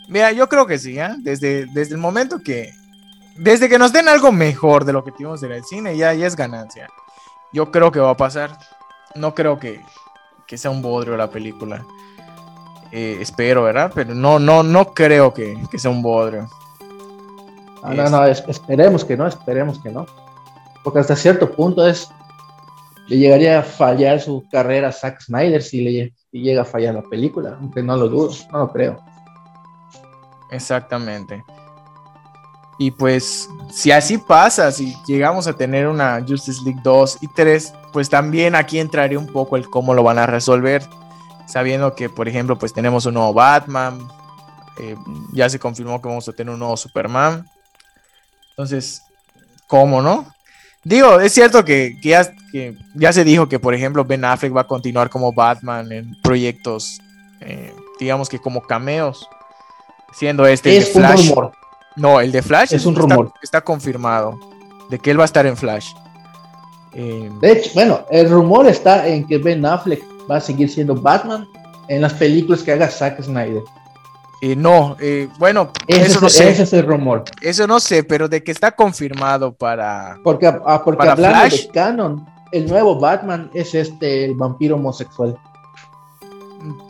[0.08, 1.14] Mira, yo creo que sí, ¿eh?
[1.18, 2.72] Desde, desde el momento que.
[3.36, 6.26] Desde que nos den algo mejor de lo que tuvimos en el cine, ya, ya
[6.26, 6.88] es ganancia.
[7.52, 8.50] Yo creo que va a pasar.
[9.14, 9.80] No creo que,
[10.56, 11.84] sea un bodrio la película.
[12.92, 13.92] Eh, espero, ¿verdad?
[13.94, 16.48] Pero no, no, no creo que, sea un bodrio.
[17.82, 20.06] Ah, no, no, esperemos que no, esperemos que no.
[20.84, 22.08] Porque hasta cierto punto es.
[23.08, 27.02] Le llegaría a fallar su carrera a Zack Snyder si le llega a fallar la
[27.02, 29.00] película, aunque no lo dudo, no lo creo.
[30.52, 31.42] Exactamente.
[32.80, 37.74] Y pues, si así pasa, si llegamos a tener una Justice League 2 y 3,
[37.92, 40.82] pues también aquí entraría un poco el cómo lo van a resolver.
[41.46, 44.08] Sabiendo que, por ejemplo, pues tenemos un nuevo Batman,
[44.78, 44.96] eh,
[45.34, 47.46] ya se confirmó que vamos a tener un nuevo Superman.
[48.52, 49.02] Entonces,
[49.66, 50.34] ¿cómo no?
[50.82, 54.62] Digo, es cierto que, ya, que ya, se dijo que, por ejemplo, Ben Affleck va
[54.62, 56.98] a continuar como Batman en proyectos,
[57.42, 59.28] eh, digamos que como cameos,
[60.14, 61.30] siendo este es Flash.
[61.30, 61.59] Un
[62.00, 63.32] no, el de Flash es un rumor.
[63.42, 64.40] Está confirmado
[64.88, 65.92] de que él va a estar en Flash.
[66.94, 70.94] Eh, de hecho, bueno, el rumor está en que Ben Affleck va a seguir siendo
[70.94, 71.46] Batman
[71.88, 73.62] en las películas que haga Zack Snyder.
[74.40, 76.50] Eh, no, eh, bueno, ese eso no sé.
[76.50, 77.24] Ese es el rumor.
[77.42, 80.18] Eso no sé, pero de que está confirmado para.
[80.24, 85.38] Porque, ah, porque hablando de canon, el nuevo Batman es este, el vampiro homosexual.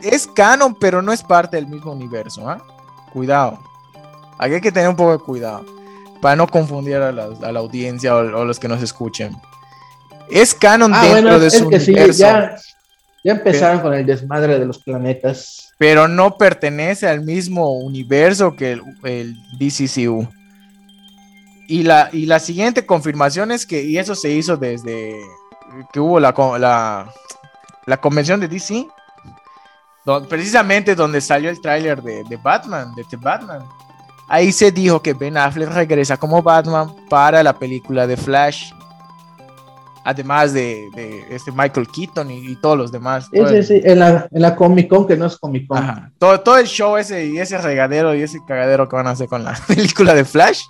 [0.01, 2.49] Es canon, pero no es parte del mismo universo.
[2.49, 2.59] ¿ah?
[3.13, 3.59] Cuidado.
[4.41, 5.67] Aquí hay que tener un poco de cuidado
[6.23, 9.37] para no confundir a la, audiencia o, los que nos escuchen.
[10.31, 12.19] Es canon ah, dentro de su universo.
[12.19, 12.57] ya,
[13.23, 15.75] empezaron con el desmadre de los planetas.
[15.77, 20.27] Pero no pertenece al mismo universo que el, el DCCU.
[21.69, 25.15] Y la, y la siguiente confirmación es que, y eso se hizo desde
[25.93, 27.13] que hubo la, la,
[27.85, 28.87] la convención de DC,
[30.31, 33.63] precisamente donde salió el tráiler de, de, Batman, de The Batman.
[34.31, 38.73] Ahí se dijo que Ben Affleck regresa como Batman para la película de Flash.
[40.05, 43.29] Además de, de este Michael Keaton y, todos los demás.
[43.33, 46.15] Sí, sí, en la, en la, Comic Con, que no es Comic Con.
[46.19, 49.27] Todo, todo el show ese y ese regadero y ese cagadero que van a hacer
[49.27, 50.63] con la película de Flash.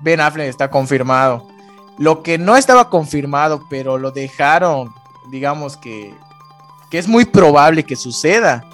[0.00, 1.48] Ben Affleck está confirmado.
[1.96, 4.92] Lo que no estaba confirmado, pero lo dejaron,
[5.30, 6.14] digamos que,
[6.90, 8.66] que es muy probable que suceda,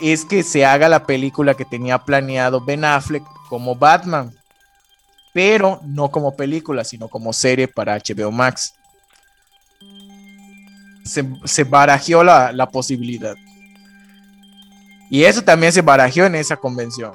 [0.00, 4.32] es que se haga la película que tenía planeado Ben Affleck como Batman,
[5.32, 8.74] pero no como película, sino como serie para HBO Max.
[11.04, 13.34] Se, se barajeó la, la posibilidad.
[15.10, 17.12] Y eso también se barajeó en esa convención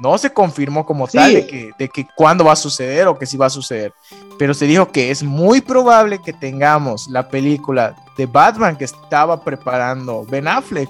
[0.00, 3.26] no se confirmó como tal de que, de que cuándo va a suceder o que
[3.26, 3.92] sí va a suceder,
[4.38, 9.42] pero se dijo que es muy probable que tengamos la película de Batman que estaba
[9.42, 10.88] preparando Ben Affleck,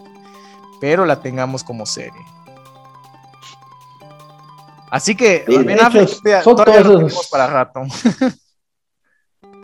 [0.81, 2.21] pero la tengamos como serie.
[4.91, 7.83] Así que Ben Affleck son todos para rato.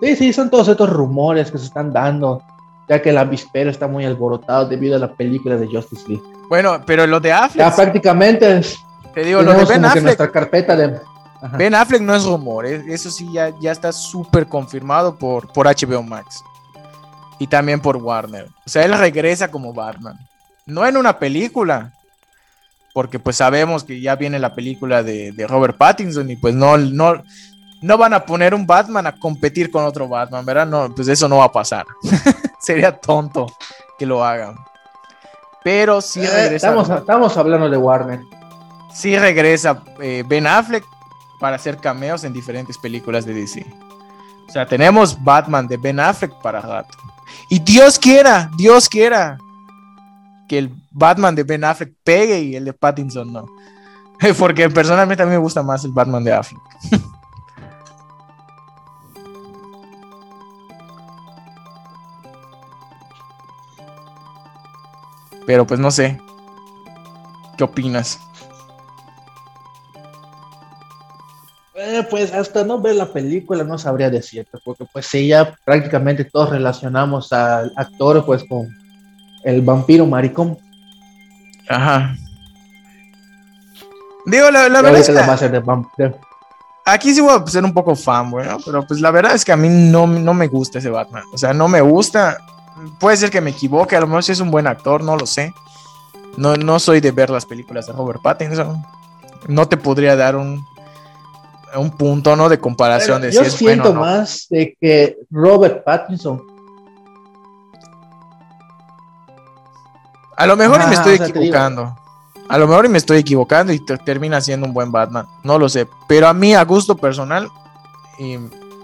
[0.02, 2.42] sí, sí, son todos estos rumores que se están dando,
[2.88, 6.22] ya que la víspera está muy alborotado debido a la película de Justice League.
[6.48, 7.66] Bueno, pero lo de Affleck.
[7.66, 8.78] Ya prácticamente es
[9.14, 10.30] te digo, lo de Ben Affleck.
[10.30, 11.00] carpeta de...
[11.56, 15.66] Ben Affleck no es rumor, eh, eso sí ya, ya está súper confirmado por, por
[15.66, 16.42] HBO Max
[17.38, 18.48] y también por Warner.
[18.66, 20.18] O sea, él regresa como Batman.
[20.66, 21.92] No en una película,
[22.92, 26.76] porque pues sabemos que ya viene la película de, de, Robert Pattinson y pues no,
[26.78, 27.22] no,
[27.82, 30.66] no van a poner un Batman a competir con otro Batman, ¿verdad?
[30.66, 31.84] No, pues eso no va a pasar.
[32.60, 33.46] Sería tonto
[33.98, 34.56] que lo hagan.
[35.62, 36.68] Pero sí eh, regresa.
[36.68, 38.20] estamos, estamos hablando de Warner
[38.94, 40.84] sí regresa eh, Ben Affleck
[41.40, 43.66] para hacer cameos en diferentes películas de DC.
[44.48, 46.96] O sea, tenemos Batman de Ben Affleck para rato.
[47.50, 49.36] Y Dios quiera, Dios quiera
[50.56, 53.46] el Batman de Ben Affleck pegue y el de Pattinson no.
[54.38, 56.60] Porque personalmente a mí me gusta más el Batman de Affleck.
[65.46, 66.18] Pero pues no sé.
[67.56, 68.18] ¿Qué opinas?
[71.74, 76.24] Eh, pues hasta no ver la película no sabría decirte, porque pues sí, ya prácticamente
[76.24, 78.68] todos relacionamos al actor pues con
[79.44, 80.58] el vampiro maricón.
[81.68, 82.16] Ajá.
[84.26, 85.08] Digo, la, verdad es
[85.96, 86.14] que...
[86.86, 89.52] Aquí sí voy a ser un poco fan, bueno, pero pues la verdad es que
[89.52, 91.22] a mí no, no me gusta ese Batman.
[91.32, 92.38] O sea, no me gusta.
[93.00, 95.26] Puede ser que me equivoque, a lo mejor si es un buen actor, no lo
[95.26, 95.54] sé.
[96.36, 98.84] No, no soy de ver las películas de Robert Pattinson.
[99.48, 100.62] No te podría dar un,
[101.74, 102.50] un punto, ¿no?
[102.50, 103.22] De comparación.
[103.22, 106.53] de yo siento más de que Robert Pattinson.
[110.36, 111.96] A lo mejor me estoy equivocando.
[112.48, 115.26] A lo mejor me estoy equivocando y termina siendo un buen Batman.
[115.42, 115.88] No lo sé.
[116.08, 117.48] Pero a mí, a gusto personal,
[118.18, 118.36] y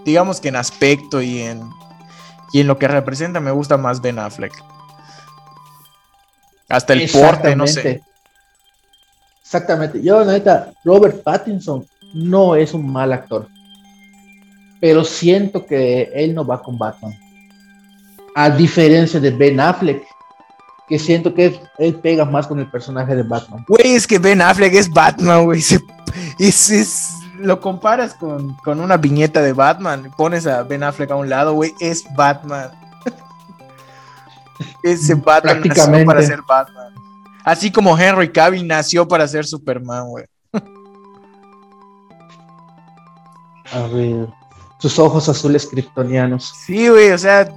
[0.03, 1.69] digamos que en aspecto y en,
[2.53, 4.53] y en lo que representa, me gusta más Ben Affleck.
[6.69, 8.01] Hasta el porte, no sé.
[9.43, 10.01] Exactamente.
[10.01, 13.47] Yo, neta, Robert Pattinson no es un mal actor.
[14.79, 17.13] Pero siento que él no va con Batman.
[18.33, 20.03] A diferencia de Ben Affleck,
[20.91, 23.63] que siento que él pega más con el personaje de Batman.
[23.65, 25.63] Güey, es que Ben Affleck es Batman, güey.
[26.37, 31.53] Es, lo comparas con, una viñeta de Batman, pones a Ben Affleck a un lado,
[31.53, 32.71] güey, es Batman.
[34.83, 36.93] Ese Batman nació para ser Batman.
[37.45, 40.25] Así como Henry Cavill nació para ser Superman, güey.
[43.71, 44.27] A ver.
[44.79, 46.53] Sus ojos azules kryptonianos.
[46.65, 47.47] Sí, güey, o sea,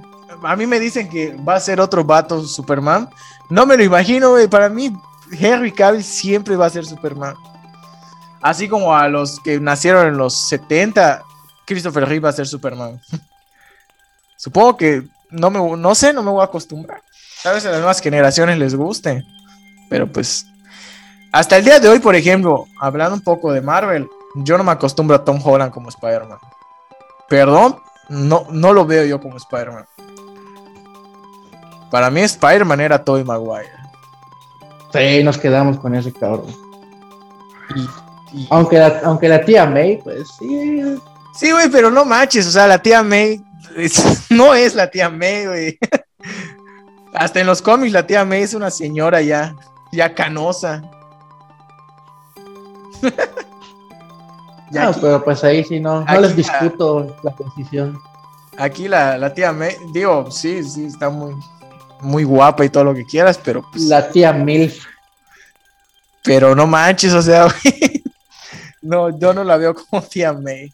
[0.43, 3.09] a mí me dicen que va a ser otro vato Superman.
[3.49, 4.47] No me lo imagino, güey.
[4.47, 4.95] Para mí,
[5.31, 7.35] Henry Cavill siempre va a ser Superman.
[8.41, 11.23] Así como a los que nacieron en los 70,
[11.65, 13.01] Christopher Reeve va a ser Superman.
[14.37, 17.01] Supongo que no, me, no sé, no me voy a acostumbrar.
[17.41, 19.23] Tal vez a las nuevas generaciones les guste,
[19.89, 20.45] pero pues
[21.31, 24.71] hasta el día de hoy, por ejemplo, hablando un poco de Marvel, yo no me
[24.71, 26.39] acostumbro a Tom Holland como Spider-Man.
[27.27, 27.77] Perdón,
[28.09, 29.85] no, no lo veo yo como Spider-Man.
[31.95, 33.71] Para mí Spider-Man era Tobey Maguire.
[34.91, 36.53] Sí, nos quedamos con ese cabrón.
[38.49, 40.99] Aunque, la, aunque la tía May, pues sí.
[41.33, 43.41] Sí, güey, pero no manches, o sea, la tía May
[44.29, 45.79] no es la tía May, güey.
[47.13, 49.55] Hasta en los cómics la tía May es una señora ya,
[49.93, 50.81] ya canosa.
[54.69, 57.97] no, pero pues ahí sí no, no les discuto la, posición.
[58.57, 61.33] Aquí la, la, tía May, digo, sí, sí, está muy,
[62.01, 64.85] muy guapa y todo lo que quieras, pero pues, La tía Milf.
[66.23, 67.47] Pero no manches, o sea,
[68.81, 70.71] no, yo no la veo como tía May.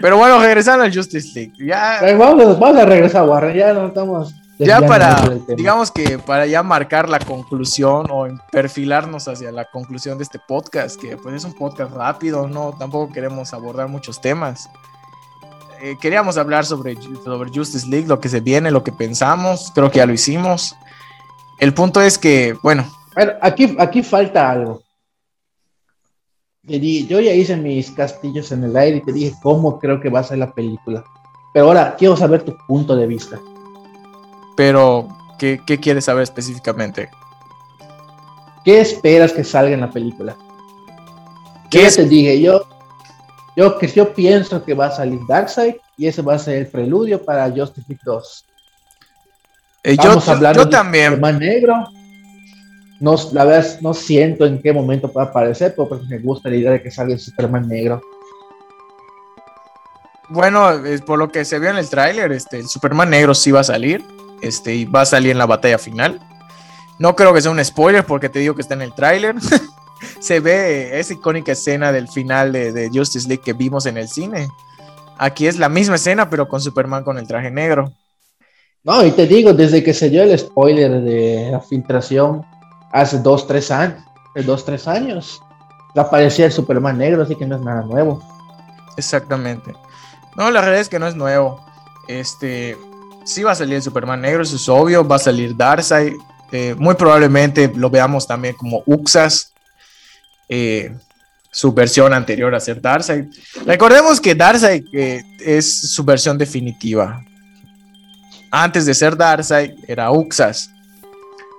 [0.00, 1.52] Pero bueno, regresando al Justice League.
[1.58, 2.00] Ya...
[2.16, 3.56] Vamos, vamos, a regresar, Warren.
[3.56, 4.34] Ya no estamos.
[4.58, 5.22] Ya para,
[5.54, 10.98] digamos que para ya marcar la conclusión o perfilarnos hacia la conclusión de este podcast,
[10.98, 14.70] que pues es un podcast rápido, no, tampoco queremos abordar muchos temas.
[15.80, 19.90] Eh, queríamos hablar sobre, sobre Justice League, lo que se viene, lo que pensamos, creo
[19.90, 20.74] que ya lo hicimos.
[21.58, 22.86] El punto es que, bueno.
[23.40, 24.82] aquí, aquí falta algo.
[26.62, 30.20] Yo ya hice mis castillos en el aire y te dije cómo creo que va
[30.20, 31.04] a ser la película.
[31.54, 33.38] Pero ahora quiero saber tu punto de vista.
[34.56, 35.06] Pero,
[35.38, 37.08] ¿qué, quieres saber específicamente?
[38.64, 40.36] ¿Qué esperas que salga en la película?
[41.70, 42.40] ¿Qué te dije?
[42.40, 42.66] Yo,
[43.56, 46.66] yo, que yo pienso que va a salir Darkseid y ese va a ser el
[46.66, 48.44] preludio para Justice 2.
[49.82, 50.20] Eh, yo,
[50.52, 51.20] yo, también.
[51.38, 51.88] negro.
[53.00, 56.72] No, la verdad, no siento en qué momento puede aparecer, pero me gusta la idea
[56.72, 58.00] de que salga el Superman negro.
[60.28, 60.70] Bueno,
[61.06, 63.64] por lo que se vio en el tráiler, este, el Superman negro sí va a
[63.64, 64.02] salir,
[64.42, 66.20] este, y va a salir en la batalla final.
[66.98, 69.36] No creo que sea un spoiler porque te digo que está en el tráiler.
[70.20, 74.08] se ve esa icónica escena del final de, de, Justice League que vimos en el
[74.08, 74.48] cine.
[75.18, 77.92] Aquí es la misma escena, pero con Superman con el traje negro.
[78.84, 82.44] No, y te digo, desde que se dio el spoiler de la filtración,
[82.92, 84.02] hace dos, tres años,
[84.44, 85.40] dos, tres años,
[85.96, 88.22] aparecía el Superman negro, así que no es nada nuevo.
[88.96, 89.72] Exactamente.
[90.36, 91.64] No, la realidad es que no es nuevo.
[92.08, 92.76] Este,
[93.24, 96.14] sí va a salir el Superman negro, eso es obvio, va a salir Darkseid,
[96.52, 99.52] eh, muy probablemente lo veamos también como Uxas,
[100.48, 100.94] eh,
[101.50, 103.26] su versión anterior a ser Darkseid.
[103.64, 107.22] Recordemos que Darkseid eh, es su versión definitiva.
[108.50, 110.70] Antes de ser Darkseid era Uxas.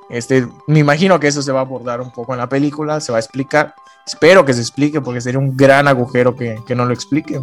[0.10, 3.12] Este, me imagino que eso se va a abordar un poco en la película, se
[3.12, 3.74] va a explicar.
[4.06, 7.42] Espero que se explique porque sería un gran agujero que, no lo explique.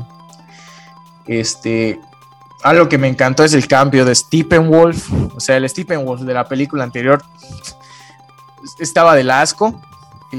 [1.26, 2.00] Este,
[2.62, 5.10] algo que me encantó es el cambio de Steppenwolf.
[5.34, 7.22] O sea, el Steppenwolf de la película anterior
[8.78, 9.82] estaba del asco.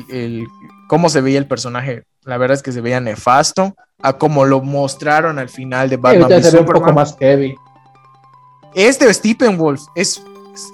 [0.10, 0.48] El,
[0.88, 3.76] cómo se veía el personaje, la verdad es que se veía nefasto.
[4.02, 6.30] A cómo lo mostraron al final de Batman.
[6.60, 7.56] un poco más heavy.
[8.76, 10.22] Este Steppenwolf es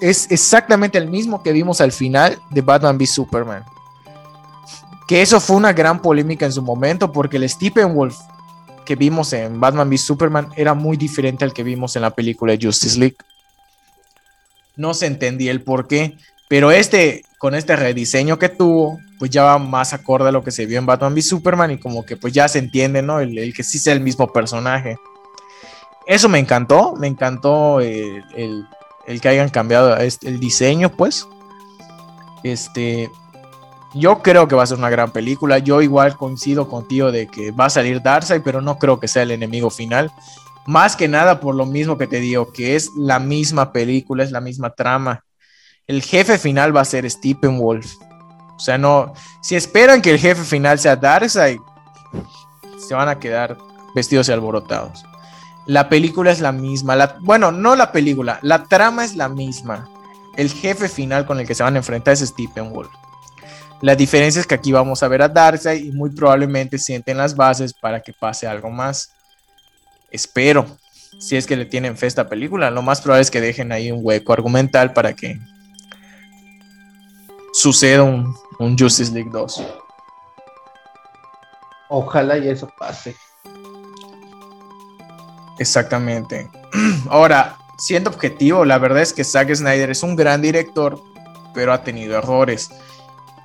[0.00, 3.64] es exactamente el mismo que vimos al final de Batman v Superman.
[5.08, 8.16] Que eso fue una gran polémica en su momento porque el Steppenwolf
[8.84, 12.52] que vimos en Batman v Superman era muy diferente al que vimos en la película
[12.52, 13.16] de Justice League.
[14.76, 16.16] No se entendía el por qué,
[16.48, 20.50] pero este, con este rediseño que tuvo, pues ya va más acorde a lo que
[20.50, 23.20] se vio en Batman v Superman y como que pues ya se entiende, ¿no?
[23.20, 24.98] El, que sí sea el mismo personaje.
[26.08, 28.66] Eso me encantó, me encantó el,
[29.06, 31.28] el que hayan cambiado el diseño, pues.
[32.42, 33.12] Este,
[33.94, 35.58] yo creo que va a ser una gran película.
[35.58, 39.22] Yo igual coincido contigo de que va a salir Darkseid, pero no creo que sea
[39.22, 40.10] el enemigo final.
[40.66, 44.32] Más que nada por lo mismo que te digo, que es la misma película, es
[44.32, 45.24] la misma trama.
[45.86, 47.86] El jefe final va a ser Steppenwolf.
[48.56, 51.58] O sea, no, si esperan que el jefe final sea Darkseid,
[52.86, 53.56] se van a quedar
[53.94, 55.04] vestidos y alborotados.
[55.66, 56.96] La película es la misma.
[56.96, 59.88] La, bueno, no la película, la trama es la misma.
[60.36, 62.90] El jefe final con el que se van a enfrentar es Steppenwolf.
[63.80, 67.34] La diferencia es que aquí vamos a ver a Darkseid y muy probablemente sienten las
[67.34, 69.12] bases para que pase algo más.
[70.10, 70.66] Espero,
[71.18, 73.72] si es que le tienen fe a esta película, lo más probable es que dejen
[73.72, 75.38] ahí un hueco argumental para que
[77.62, 79.62] suceda un, un Justice League 2.
[81.88, 83.14] Ojalá y eso pase.
[85.58, 86.50] Exactamente.
[87.08, 91.00] Ahora, siendo objetivo, la verdad es que Zack Snyder es un gran director,
[91.54, 92.70] pero ha tenido errores.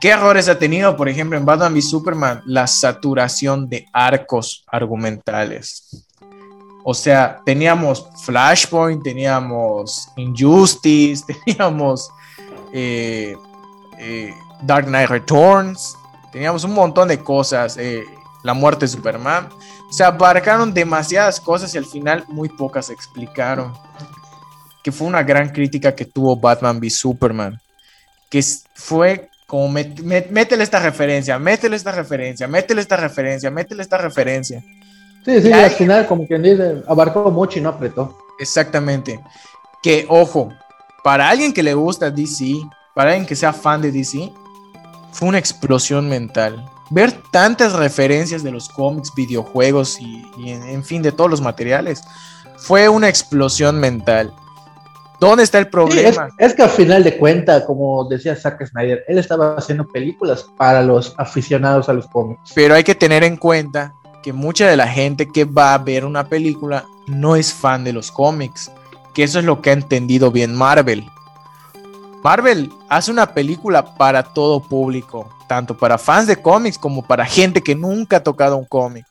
[0.01, 0.97] ¿Qué errores ha tenido?
[0.97, 6.07] Por ejemplo, en Batman v Superman, la saturación de arcos argumentales.
[6.83, 12.09] O sea, teníamos Flashpoint, teníamos Injustice, teníamos
[12.73, 13.35] eh,
[13.99, 15.95] eh, Dark Knight Returns,
[16.31, 18.03] teníamos un montón de cosas, eh,
[18.43, 19.49] la muerte de Superman.
[19.89, 23.73] O sea, abarcaron demasiadas cosas y al final muy pocas explicaron.
[24.83, 27.59] Que fue una gran crítica que tuvo Batman v Superman.
[28.29, 28.43] Que
[28.73, 34.61] fue como, métele esta referencia, métele esta referencia, métele esta referencia, métele esta referencia.
[35.25, 38.17] Sí, sí, al final como quien dice, abarcó mucho y no apretó.
[38.39, 39.19] Exactamente.
[39.81, 40.53] Que, ojo,
[41.03, 42.55] para alguien que le gusta DC,
[42.97, 44.33] para alguien que sea fan de DC,
[45.11, 46.67] fue una explosión mental.
[46.89, 52.01] Ver tantas referencias de los cómics, videojuegos y, en, fin, de todos los materiales,
[52.55, 54.33] fue una explosión mental.
[55.19, 56.29] ¿Dónde está el problema?
[56.39, 60.81] es, que al final de cuentas, como decía Zack Snyder, él estaba haciendo películas para
[60.81, 62.51] los aficionados a los cómics.
[62.55, 63.93] Pero hay que tener en cuenta
[64.23, 67.93] que mucha de la gente que va a ver una película no es fan de
[67.93, 68.71] los cómics,
[69.13, 71.05] que eso es lo que ha entendido bien Marvel.
[72.27, 77.63] Marvel hace una película para todo público, tanto para fans de cómics como para gente
[77.63, 79.05] que nunca ha tocado un cómic.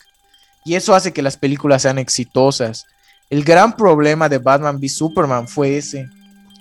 [0.66, 2.84] Y eso hace que las películas sean exitosas.
[3.30, 6.10] El gran problema de Batman v Superman fue ese,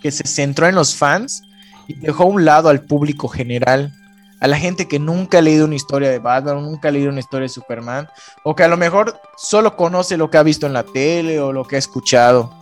[0.02, 1.44] que se centró en los fans
[1.90, 3.92] y dejó a un lado al público general,
[4.40, 7.20] a la gente que nunca ha leído una historia de Batman, nunca ha leído una
[7.20, 8.08] historia de Superman,
[8.46, 11.52] o que a lo mejor solo conoce lo que ha visto en la tele o
[11.52, 12.54] lo que ha escuchado.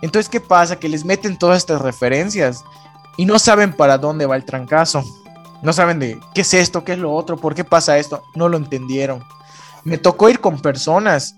[0.00, 0.78] Entonces, ¿qué pasa?
[0.78, 2.62] Que les meten todas estas referencias
[3.16, 5.04] y no saben para dónde va el trancazo.
[5.62, 8.22] No saben de qué es esto, qué es lo otro, por qué pasa esto.
[8.34, 9.22] No lo entendieron.
[9.84, 11.36] Me tocó ir con personas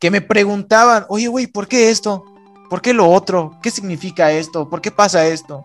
[0.00, 2.24] que me preguntaban, oye, güey, ¿por qué esto?
[2.68, 3.58] ¿Por qué lo otro?
[3.62, 4.68] ¿Qué significa esto?
[4.68, 5.62] ¿Por qué pasa esto?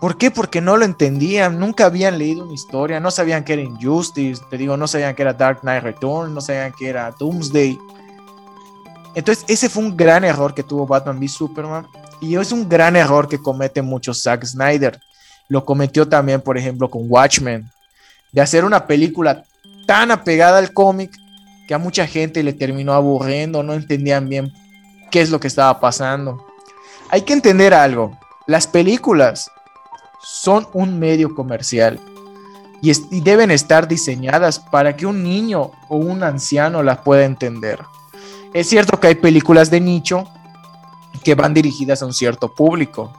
[0.00, 0.30] ¿Por qué?
[0.30, 4.58] Porque no lo entendían, nunca habían leído una historia, no sabían que era Injustice, te
[4.58, 7.78] digo, no sabían que era Dark Knight Return, no sabían que era Doomsday.
[9.14, 11.86] Entonces, ese fue un gran error que tuvo Batman v Superman
[12.24, 14.98] y es un gran error que comete mucho Zack Snyder.
[15.48, 17.70] Lo cometió también, por ejemplo, con Watchmen,
[18.32, 19.44] de hacer una película
[19.86, 21.12] tan apegada al cómic
[21.68, 24.52] que a mucha gente le terminó aburriendo, no entendían bien
[25.10, 26.46] qué es lo que estaba pasando.
[27.10, 29.50] Hay que entender algo, las películas
[30.22, 32.00] son un medio comercial
[32.80, 37.80] y, y deben estar diseñadas para que un niño o un anciano las pueda entender.
[38.54, 40.28] Es cierto que hay películas de nicho
[41.24, 43.12] que van dirigidas a un cierto público.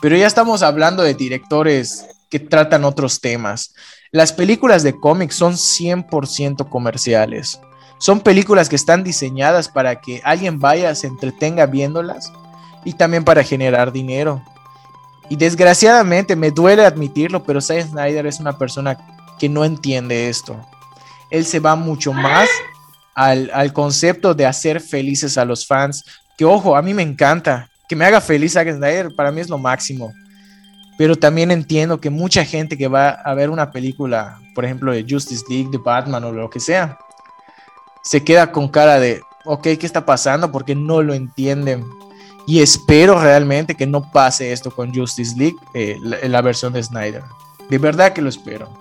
[0.00, 3.74] Pero ya estamos hablando de directores que tratan otros temas.
[4.12, 7.60] Las películas de cómics son 100% comerciales.
[7.98, 12.32] Son películas que están diseñadas para que alguien vaya, se entretenga viéndolas
[12.84, 14.42] y también para generar dinero.
[15.28, 18.96] Y desgraciadamente me duele admitirlo, pero Zack Snyder es una persona
[19.38, 20.56] que no entiende esto.
[21.30, 22.48] Él se va mucho más
[23.14, 26.04] al, al concepto de hacer felices a los fans,
[26.40, 29.50] que ojo, a mí me encanta, que me haga feliz Zack Snyder, para mí es
[29.50, 30.10] lo máximo.
[30.96, 35.04] Pero también entiendo que mucha gente que va a ver una película, por ejemplo, de
[35.06, 36.96] Justice League, de Batman o lo que sea,
[38.02, 40.50] se queda con cara de, ok, ¿qué está pasando?
[40.50, 41.84] Porque no lo entienden.
[42.46, 47.22] Y espero realmente que no pase esto con Justice League, eh, la, versión de Snyder.
[47.68, 48.72] De verdad que lo espero.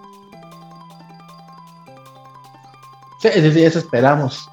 [3.22, 4.50] Sí, eso esperamos.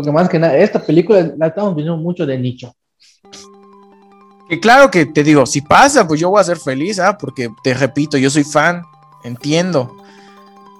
[0.00, 2.74] Porque más que nada, esta película la estamos viendo mucho de nicho.
[4.48, 7.18] Y claro que te digo, si pasa, pues yo voy a ser feliz, ¿ah?
[7.18, 8.82] porque te repito, yo soy fan,
[9.24, 9.94] entiendo.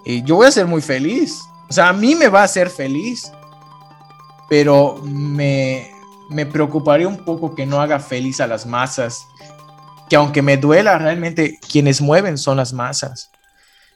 [0.07, 1.39] Y yo voy a ser muy feliz.
[1.68, 3.31] O sea, a mí me va a hacer feliz.
[4.49, 5.91] Pero me,
[6.31, 9.27] me preocuparía un poco que no haga feliz a las masas.
[10.09, 13.31] Que aunque me duela, realmente quienes mueven son las masas.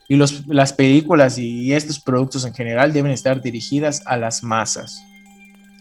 [0.06, 5.02] Y los, las películas y estos productos en general deben estar dirigidas a las masas.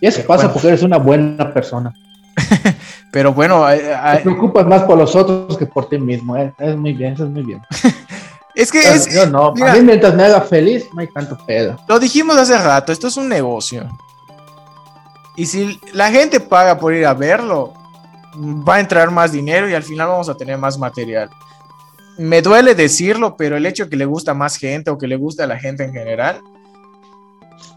[0.04, 1.94] Y eso pasa porque eres una buena persona.
[3.14, 6.36] Pero bueno, te preocupas más por los otros que por ti mismo.
[6.36, 6.54] ¿eh?
[6.60, 7.62] Es muy bien, eso es muy bien.
[8.56, 9.16] es que es.
[9.16, 11.78] Yo no, a mí mientras me haga feliz, no hay tanto pedo.
[11.88, 13.88] Lo dijimos hace rato, esto es un negocio.
[15.38, 17.74] Y si la gente paga por ir a verlo,
[18.36, 21.30] va a entrar más dinero y al final vamos a tener más material.
[22.18, 25.16] Me duele decirlo, pero el hecho de que le gusta más gente o que le
[25.16, 26.42] gusta a la gente en general,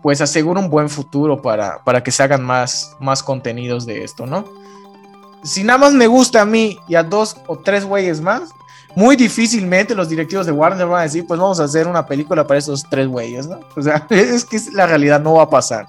[0.03, 4.27] pues asegura un buen futuro para, para que se hagan más, más contenidos de esto,
[4.27, 4.45] ¿no?
[5.43, 8.51] Si nada más me gusta a mí y a dos o tres güeyes más,
[8.97, 12.47] muy difícilmente los directivos de Warner van a decir, pues vamos a hacer una película
[12.47, 13.61] para esos tres güeyes, ¿no?
[13.77, 15.87] O sea, es que la realidad no va a pasar.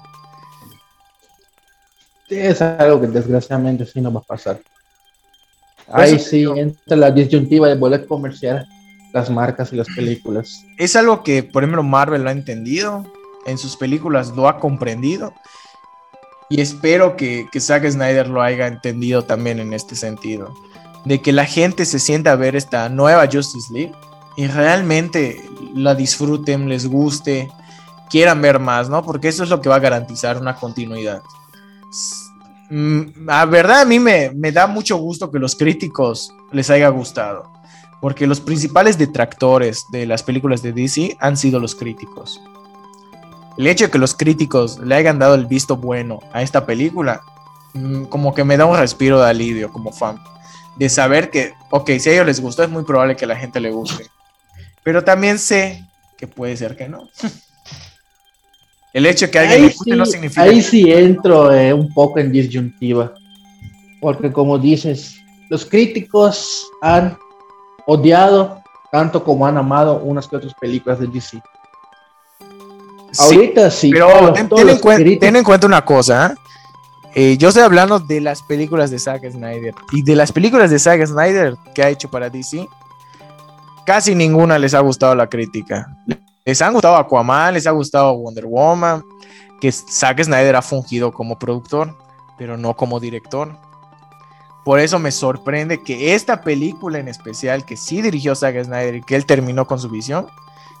[2.28, 4.60] es algo que desgraciadamente sí no va a pasar.
[5.90, 8.68] Ahí sí entra la disyuntiva de volver comercial
[9.12, 10.64] las marcas y las películas.
[10.76, 13.10] Es algo que, por ejemplo, Marvel lo ha entendido
[13.48, 15.32] en sus películas lo ha comprendido.
[16.50, 20.54] y espero que, Zack Snyder lo haya entendido también en este sentido,
[21.04, 23.92] de que la gente se sienta a ver esta nueva Justice League
[24.36, 25.42] y realmente
[25.74, 27.50] la disfruten, les guste,
[28.08, 29.04] quieran ver más, ¿no?
[29.04, 31.22] Porque eso es lo que va a garantizar una continuidad.
[32.70, 36.88] Mm, la verdad, a mí me, me da mucho gusto que los críticos les haya
[36.88, 37.50] gustado,
[38.00, 42.40] porque los principales detractores de las películas de DC han sido los críticos.
[43.58, 47.20] El hecho de que los críticos le hayan dado el visto bueno a esta película,
[47.74, 50.22] mm, como que me da un respiro de alivio como fan.
[50.76, 53.36] De saber que, ok, si a ellos les gustó, es muy probable que a la
[53.36, 54.06] gente le guste.
[54.84, 55.84] Pero también sé
[56.16, 57.08] que puede ser que no.
[58.92, 60.42] El hecho de que alguien ahí sí, no significa.
[60.42, 63.12] Ahí sí entro eh, un poco en disyuntiva.
[64.00, 65.16] Porque, como dices,
[65.50, 67.18] los críticos han
[67.86, 71.42] odiado tanto como han amado unas que otras películas de DC.
[73.16, 73.90] Ahorita sí.
[73.90, 76.34] Pero ten, en cuenta, una cosa.
[77.14, 77.36] ¿eh?
[77.38, 79.74] yo estoy hablando de las películas de Zack Snyder.
[79.92, 82.68] Y de las películas de Zack Snyder que ha hecho para DC,
[83.86, 85.96] casi ninguna les ha gustado la crítica.
[86.44, 89.02] Les han gustado Aquaman, les ha gustado Wonder Woman,
[89.60, 91.96] que Zack Snyder ha fungido como productor,
[92.36, 93.56] pero no como director.
[94.64, 99.02] Por eso me sorprende que esta película en especial, que sí dirigió Zack Snyder y
[99.02, 100.26] que él terminó con su visión,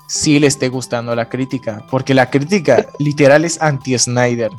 [0.08, 4.50] sí le esté gustando a la crítica, porque la crítica literal es anti-Snyder.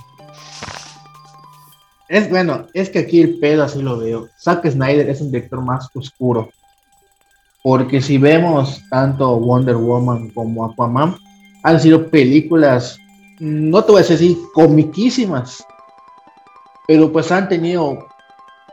[2.08, 4.30] Es bueno, es que aquí el pedo así lo veo.
[4.40, 6.50] Zack Snyder es un director más oscuro.
[7.62, 11.16] Porque si vemos tanto Wonder Woman como Aquaman,
[11.64, 12.98] han sido películas,
[13.40, 15.64] no te voy a decir comiquísimas,
[16.88, 18.08] pero pues han tenido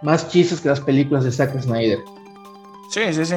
[0.03, 1.99] más chistes que las películas de Zack Snyder.
[2.91, 3.37] Sí, sí, sí.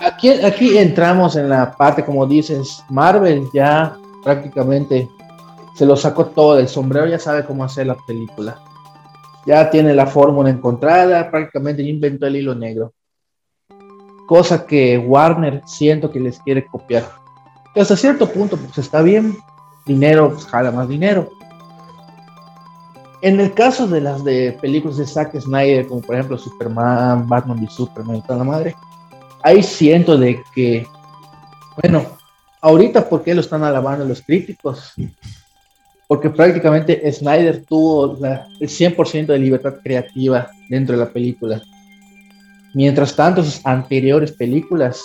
[0.00, 5.08] Aquí, aquí entramos en la parte, como dices, Marvel ya prácticamente
[5.74, 8.58] se lo sacó todo del sombrero, ya sabe cómo hacer la película.
[9.46, 12.92] Ya tiene la fórmula encontrada, prácticamente inventó el hilo negro
[14.26, 17.04] cosa que Warner siento que les quiere copiar.
[17.74, 19.36] Hasta cierto punto, pues está bien,
[19.86, 21.30] dinero, pues jala más dinero.
[23.22, 27.62] En el caso de las de películas de Zack Snyder, como por ejemplo Superman, Batman
[27.62, 28.76] y Superman y toda la madre,
[29.46, 30.84] ahí siento de que,
[31.80, 32.04] bueno,
[32.60, 34.92] ahorita ¿por qué lo están alabando los críticos?
[36.08, 38.18] Porque prácticamente Snyder tuvo
[38.60, 41.62] el 100% de libertad creativa dentro de la película.
[42.74, 45.00] Mientras tanto, sus anteriores películas,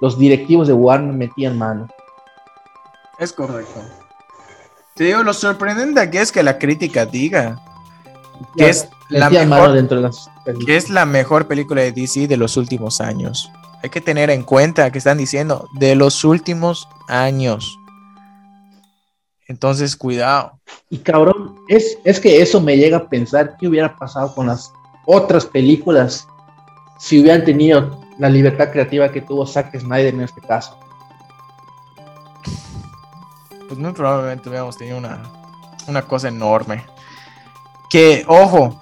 [0.00, 1.88] los directivos de Warner metían mano.
[3.18, 3.80] Es correcto.
[4.94, 7.60] Te digo, lo sorprendente aquí es que la crítica diga
[8.56, 9.88] que, es la, mejor,
[10.64, 13.50] que es la mejor película de DC de los últimos años.
[13.84, 17.78] Hay que tener en cuenta que están diciendo de los últimos años.
[19.46, 20.58] Entonces, cuidado.
[20.88, 24.72] Y cabrón, es, es que eso me llega a pensar qué hubiera pasado con las
[25.04, 26.26] otras películas
[26.98, 30.78] si hubieran tenido la libertad creativa que tuvo Zack Snyder en este caso.
[33.68, 35.24] Pues muy probablemente hubiéramos tenido una,
[35.86, 36.86] una cosa enorme.
[37.90, 38.80] Que, ojo,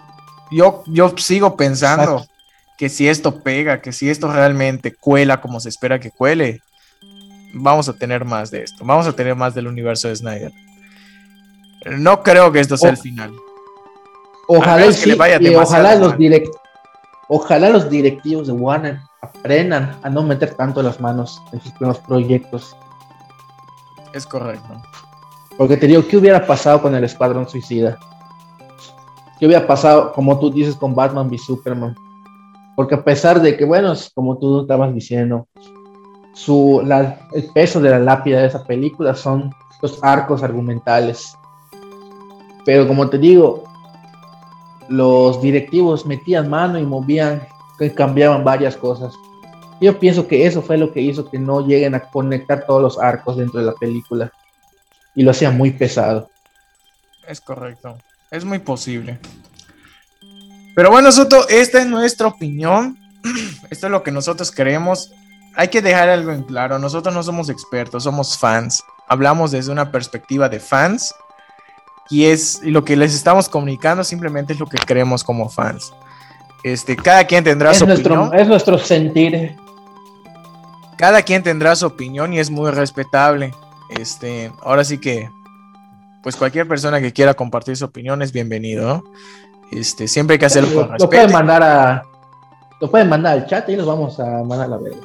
[0.53, 2.25] yo, yo sigo pensando
[2.77, 6.61] que si esto pega, que si esto realmente cuela como se espera que cuele,
[7.55, 8.85] vamos a tener más de esto.
[8.85, 10.53] Vamos a tener más del universo de Snyder.
[11.99, 13.33] No creo que esto sea el final.
[14.49, 14.87] Ojalá,
[15.39, 16.49] que ojalá los, direct,
[17.29, 21.99] Ojalá los directivos de Warner aprendan a no meter tanto las manos en sus primeros
[22.01, 22.77] proyectos.
[24.13, 24.83] Es correcto.
[25.57, 27.99] Porque te digo, ¿qué hubiera pasado con el Escuadrón Suicida?
[29.39, 31.95] ¿Qué hubiera pasado, como tú dices, con Batman y Superman?
[32.77, 35.47] Porque a pesar de que, bueno, como tú estabas diciendo,
[36.33, 36.83] su,
[37.33, 39.53] el peso de la lápida de esa película son
[39.83, 41.37] los arcos argumentales.
[42.65, 43.65] Pero como te digo,
[44.89, 47.43] los directivos metían mano y movían,
[47.97, 49.13] cambiaban varias cosas.
[49.81, 52.99] Yo pienso que eso fue lo que hizo que no lleguen a conectar todos los
[52.99, 54.33] arcos dentro de la película
[55.15, 56.31] y lo hacía muy pesado.
[57.27, 57.99] Es correcto,
[58.31, 59.19] es muy posible.
[60.75, 62.99] Pero bueno, Soto, esta es nuestra opinión.
[63.71, 65.13] Esto es lo que nosotros creemos.
[65.55, 66.79] Hay que dejar algo en claro.
[66.79, 68.83] Nosotros no somos expertos, somos fans.
[69.07, 71.15] Hablamos desde una perspectiva de fans
[72.09, 75.93] y es lo que les estamos comunicando simplemente es lo que creemos como fans.
[76.63, 78.31] Este, cada quien tendrá su opinión.
[78.35, 79.57] Es nuestro sentir.
[80.97, 83.53] Cada quien tendrá su opinión y es muy respetable.
[83.91, 85.29] Este, ahora sí que,
[86.23, 89.03] pues cualquier persona que quiera compartir su opinión es bienvenido.
[89.73, 91.05] Este, siempre hay que hacerlo con respeto.
[91.05, 92.05] Lo pueden mandar a,
[92.81, 95.01] lo pueden mandar al chat y los vamos a mandar a la verga.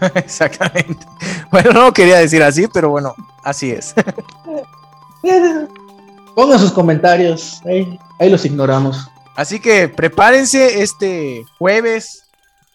[0.16, 1.06] Exactamente.
[1.50, 3.14] Bueno, no quería decir así, pero bueno,
[3.44, 3.94] así es.
[6.34, 9.08] Pongan sus comentarios, ahí, ahí los ignoramos.
[9.36, 12.24] Así que prepárense este jueves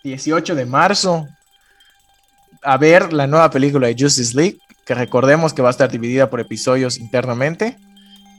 [0.03, 1.27] 18 de marzo
[2.63, 6.29] a ver la nueva película de Justice League, que recordemos que va a estar dividida
[6.29, 7.77] por episodios internamente.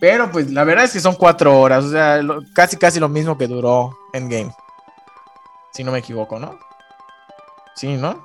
[0.01, 3.09] Pero pues la verdad es que son cuatro horas, o sea, lo- casi casi lo
[3.09, 4.53] mismo que duró Endgame.
[5.73, 6.59] Si no me equivoco, ¿no?
[7.77, 8.25] Sí, ¿no?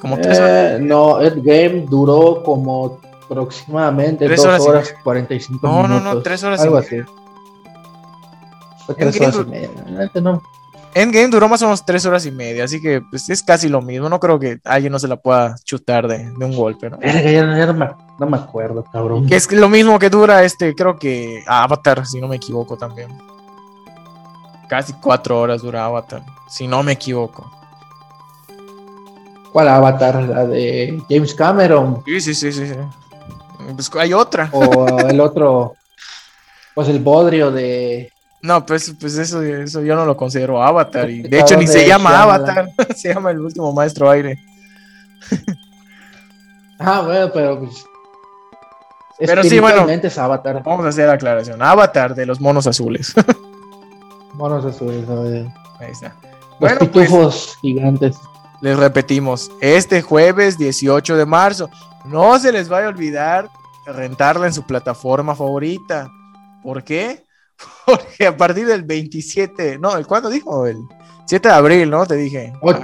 [0.00, 0.72] Como tres horas.
[0.72, 5.88] Eh, no, Endgame duró como aproximadamente Tres 2 horas horas, y y 45 No, no,
[5.88, 6.14] minutos.
[6.14, 7.02] no, tres horas y Algo media.
[7.04, 7.12] así.
[8.86, 9.70] Fue tres horas y media.
[10.20, 10.42] No.
[10.94, 13.80] Endgame duró más o menos tres horas y media, así que pues, es casi lo
[13.80, 14.08] mismo.
[14.08, 17.00] No creo que alguien no se la pueda chutar de, de un golpe, ¿no?
[17.00, 19.26] Ya, ya no, me, no me acuerdo, cabrón.
[19.26, 23.08] Que es lo mismo que dura este, creo que Avatar, si no me equivoco también.
[24.68, 27.50] Casi cuatro horas dura Avatar, si no me equivoco.
[29.52, 30.22] ¿Cuál avatar?
[30.22, 32.02] ¿La de James Cameron?
[32.06, 32.66] Sí, sí, sí, sí.
[32.66, 32.74] sí.
[33.74, 34.48] Pues hay otra.
[34.52, 35.74] ¿O el otro?
[36.74, 38.10] Pues el bodrio de.
[38.42, 41.08] No, pues, pues eso, eso yo no lo considero Avatar.
[41.08, 42.58] Y de hecho ni se llama Shyamalan.
[42.58, 44.38] Avatar, se llama el último maestro aire.
[46.84, 47.84] Ah, bueno, pero pues.
[49.18, 49.88] Pero sí, bueno.
[49.88, 50.64] es avatar.
[50.64, 51.62] Vamos a hacer la aclaración.
[51.62, 53.14] Avatar de los monos azules.
[54.34, 55.46] Monos azules, a ver.
[55.78, 56.16] Ahí está.
[56.58, 58.16] Los Bueno, pues gigantes.
[58.62, 61.70] les repetimos, este jueves 18 de marzo,
[62.04, 63.48] no se les vaya a olvidar
[63.86, 66.10] rentarla en su plataforma favorita.
[66.64, 67.24] ¿Por qué?
[67.86, 70.66] Porque a partir del 27, no, ¿el cuándo dijo?
[70.66, 70.78] El
[71.26, 72.04] 7 de abril, ¿no?
[72.06, 72.52] Te dije.
[72.62, 72.82] Ah.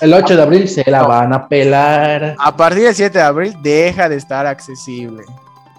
[0.00, 1.08] El 8 de abril se la No.
[1.08, 2.34] van a pelar.
[2.38, 5.24] A partir del 7 de abril deja de estar accesible.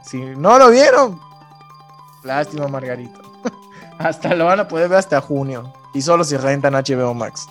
[0.03, 1.19] Si no lo vieron,
[2.23, 3.21] lástima, Margarito.
[3.99, 5.71] hasta lo van a poder ver hasta junio.
[5.93, 7.47] Y solo si rentan HBO Max.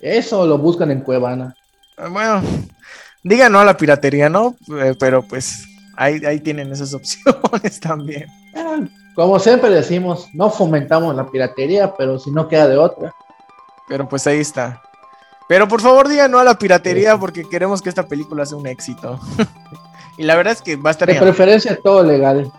[0.00, 1.54] Eso lo buscan en Cuevana.
[2.10, 2.42] Bueno,
[3.22, 4.56] digan no a la piratería, ¿no?
[4.78, 5.64] Eh, Pero pues
[6.02, 8.26] ahí, ahí tienen esas opciones también.
[8.54, 8.78] Ah,
[9.14, 13.14] Como siempre decimos, no fomentamos la piratería, pero si no queda de otra.
[13.88, 14.80] Pero pues ahí está.
[15.48, 17.18] Pero por favor digan no a la piratería Sí.
[17.20, 19.20] porque queremos que esta película sea un éxito.
[20.18, 22.50] y la verdad es que va a estar De en, preferencia todo legal.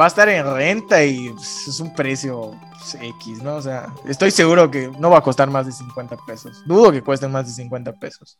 [0.00, 2.52] va a estar en renta y pues, es un precio
[3.00, 3.56] X, ¿no?
[3.56, 6.62] O sea, estoy seguro que no va a costar más de 50 pesos.
[6.66, 8.38] Dudo que cuesten más de 50 pesos.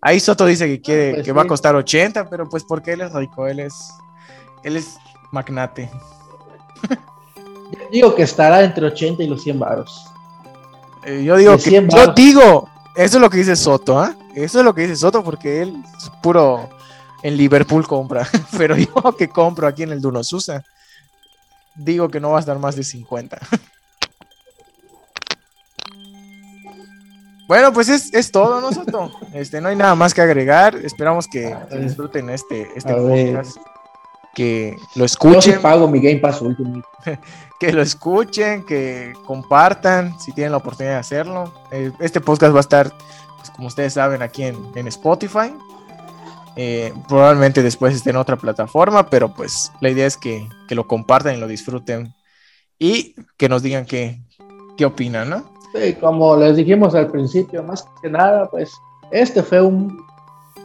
[0.00, 3.00] Ahí Soto dice que quiere Pues que va a costar 80, pero pues porque él
[3.00, 3.74] es rico, él es
[4.62, 4.96] él es
[5.32, 5.90] magnate.
[7.90, 10.06] Digo que estará entre 80 y los 100 varos.
[11.04, 14.14] Eh, yo digo que 100 yo digo, eso es lo que dice Soto, ¿ah?
[14.34, 16.68] Eso es lo que dice Soto porque él es puro
[17.22, 20.64] en Liverpool compra, pero yo que compro aquí en el Dunosusa
[21.76, 23.38] digo que no va a estar más de 50.
[27.46, 29.10] Bueno, pues es, es todo, ¿no, Soto?
[29.32, 30.74] Este, no hay nada más que agregar.
[30.76, 33.36] Esperamos que, disfruten este, este A ver.
[33.36, 33.56] podcast.
[34.34, 36.86] Que lo Yo escuchen, pago mi Game Pass Ultimate.
[37.60, 41.54] que lo escuchen, que compartan si tienen la oportunidad de hacerlo.
[41.70, 42.92] Eh, Este podcast va a estar,
[43.38, 45.54] pues, como ustedes saben, aquí en, en Spotify.
[46.56, 50.86] Eh, probablemente después esté en otra plataforma, pero pues la idea es que, que lo
[50.86, 52.14] compartan y lo disfruten
[52.78, 54.22] y que nos digan qué,
[54.78, 55.52] qué opinan, ¿no?
[55.74, 58.72] Sí, como les dijimos al principio, más que nada, pues
[59.10, 60.04] este fue un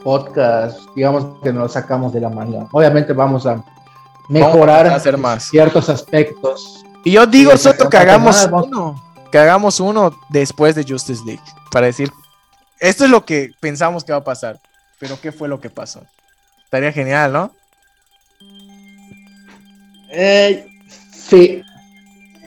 [0.03, 2.67] podcast, digamos que nos sacamos de la manga.
[2.71, 3.63] Obviamente vamos a
[4.29, 5.43] mejorar Vamos a hacer más.
[5.43, 6.83] ciertos aspectos.
[7.03, 11.23] Y yo digo, Soto, que hagamos Nada, vamos- uno, que hagamos uno después de Justice
[11.25, 11.41] League,
[11.71, 12.11] para decir,
[12.79, 14.59] esto es lo que pensamos que va a pasar,
[14.99, 16.01] pero ¿qué fue lo que pasó?
[16.63, 17.51] Estaría genial, ¿no?
[20.09, 20.65] Eh,
[21.13, 21.61] sí,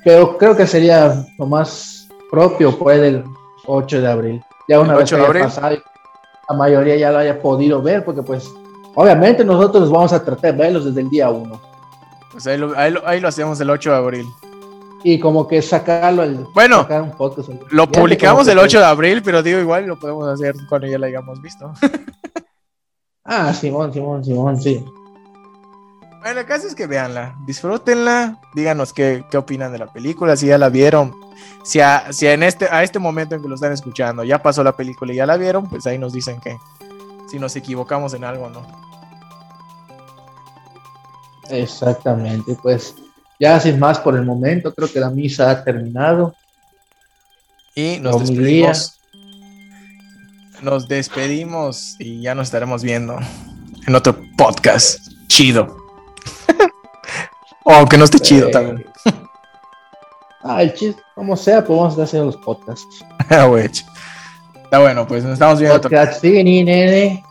[0.04, 1.93] pero creo que sería lo más
[2.34, 3.24] propio pues del
[3.66, 4.44] 8 de abril.
[4.68, 5.76] Ya una ¿El vez 8 que haya pasado,
[6.48, 8.50] la mayoría ya lo haya podido ver, porque pues
[8.94, 11.60] obviamente nosotros vamos a tratar de verlos desde el día 1.
[12.32, 14.26] Pues ahí lo, ahí lo- ahí lo hacemos el 8 de abril.
[15.04, 18.84] Y como que sacarlo el Bueno, sacar un podcast el- Lo publicamos el 8 de
[18.86, 21.72] abril, pero digo, igual lo podemos hacer cuando ya lo hayamos visto.
[23.24, 24.84] Ah, Simón, Simón, Simón, sí.
[26.24, 30.46] Bueno, el caso es que véanla, disfrútenla, díganos qué, qué opinan de la película, si
[30.46, 31.14] ya la vieron,
[31.62, 34.64] si, a, si en este, a este momento en que lo están escuchando ya pasó
[34.64, 36.56] la película y ya la vieron, pues ahí nos dicen que
[37.30, 38.66] si nos equivocamos en algo no.
[41.50, 42.94] Exactamente, pues
[43.38, 46.34] ya sin más por el momento, creo que la misa ha terminado.
[47.74, 48.98] Y nos despedimos.
[50.62, 53.18] Nos despedimos y ya nos estaremos viendo
[53.86, 55.83] en otro podcast chido.
[57.64, 58.86] O aunque no esté chido también.
[60.46, 63.02] Ah, el chiste, como sea, pues vamos a estar haciendo los podcasts.
[63.30, 63.46] Ah.
[64.62, 65.80] Está bueno, pues nos estamos viendo.
[65.80, 67.24] Podcast, sí, nene.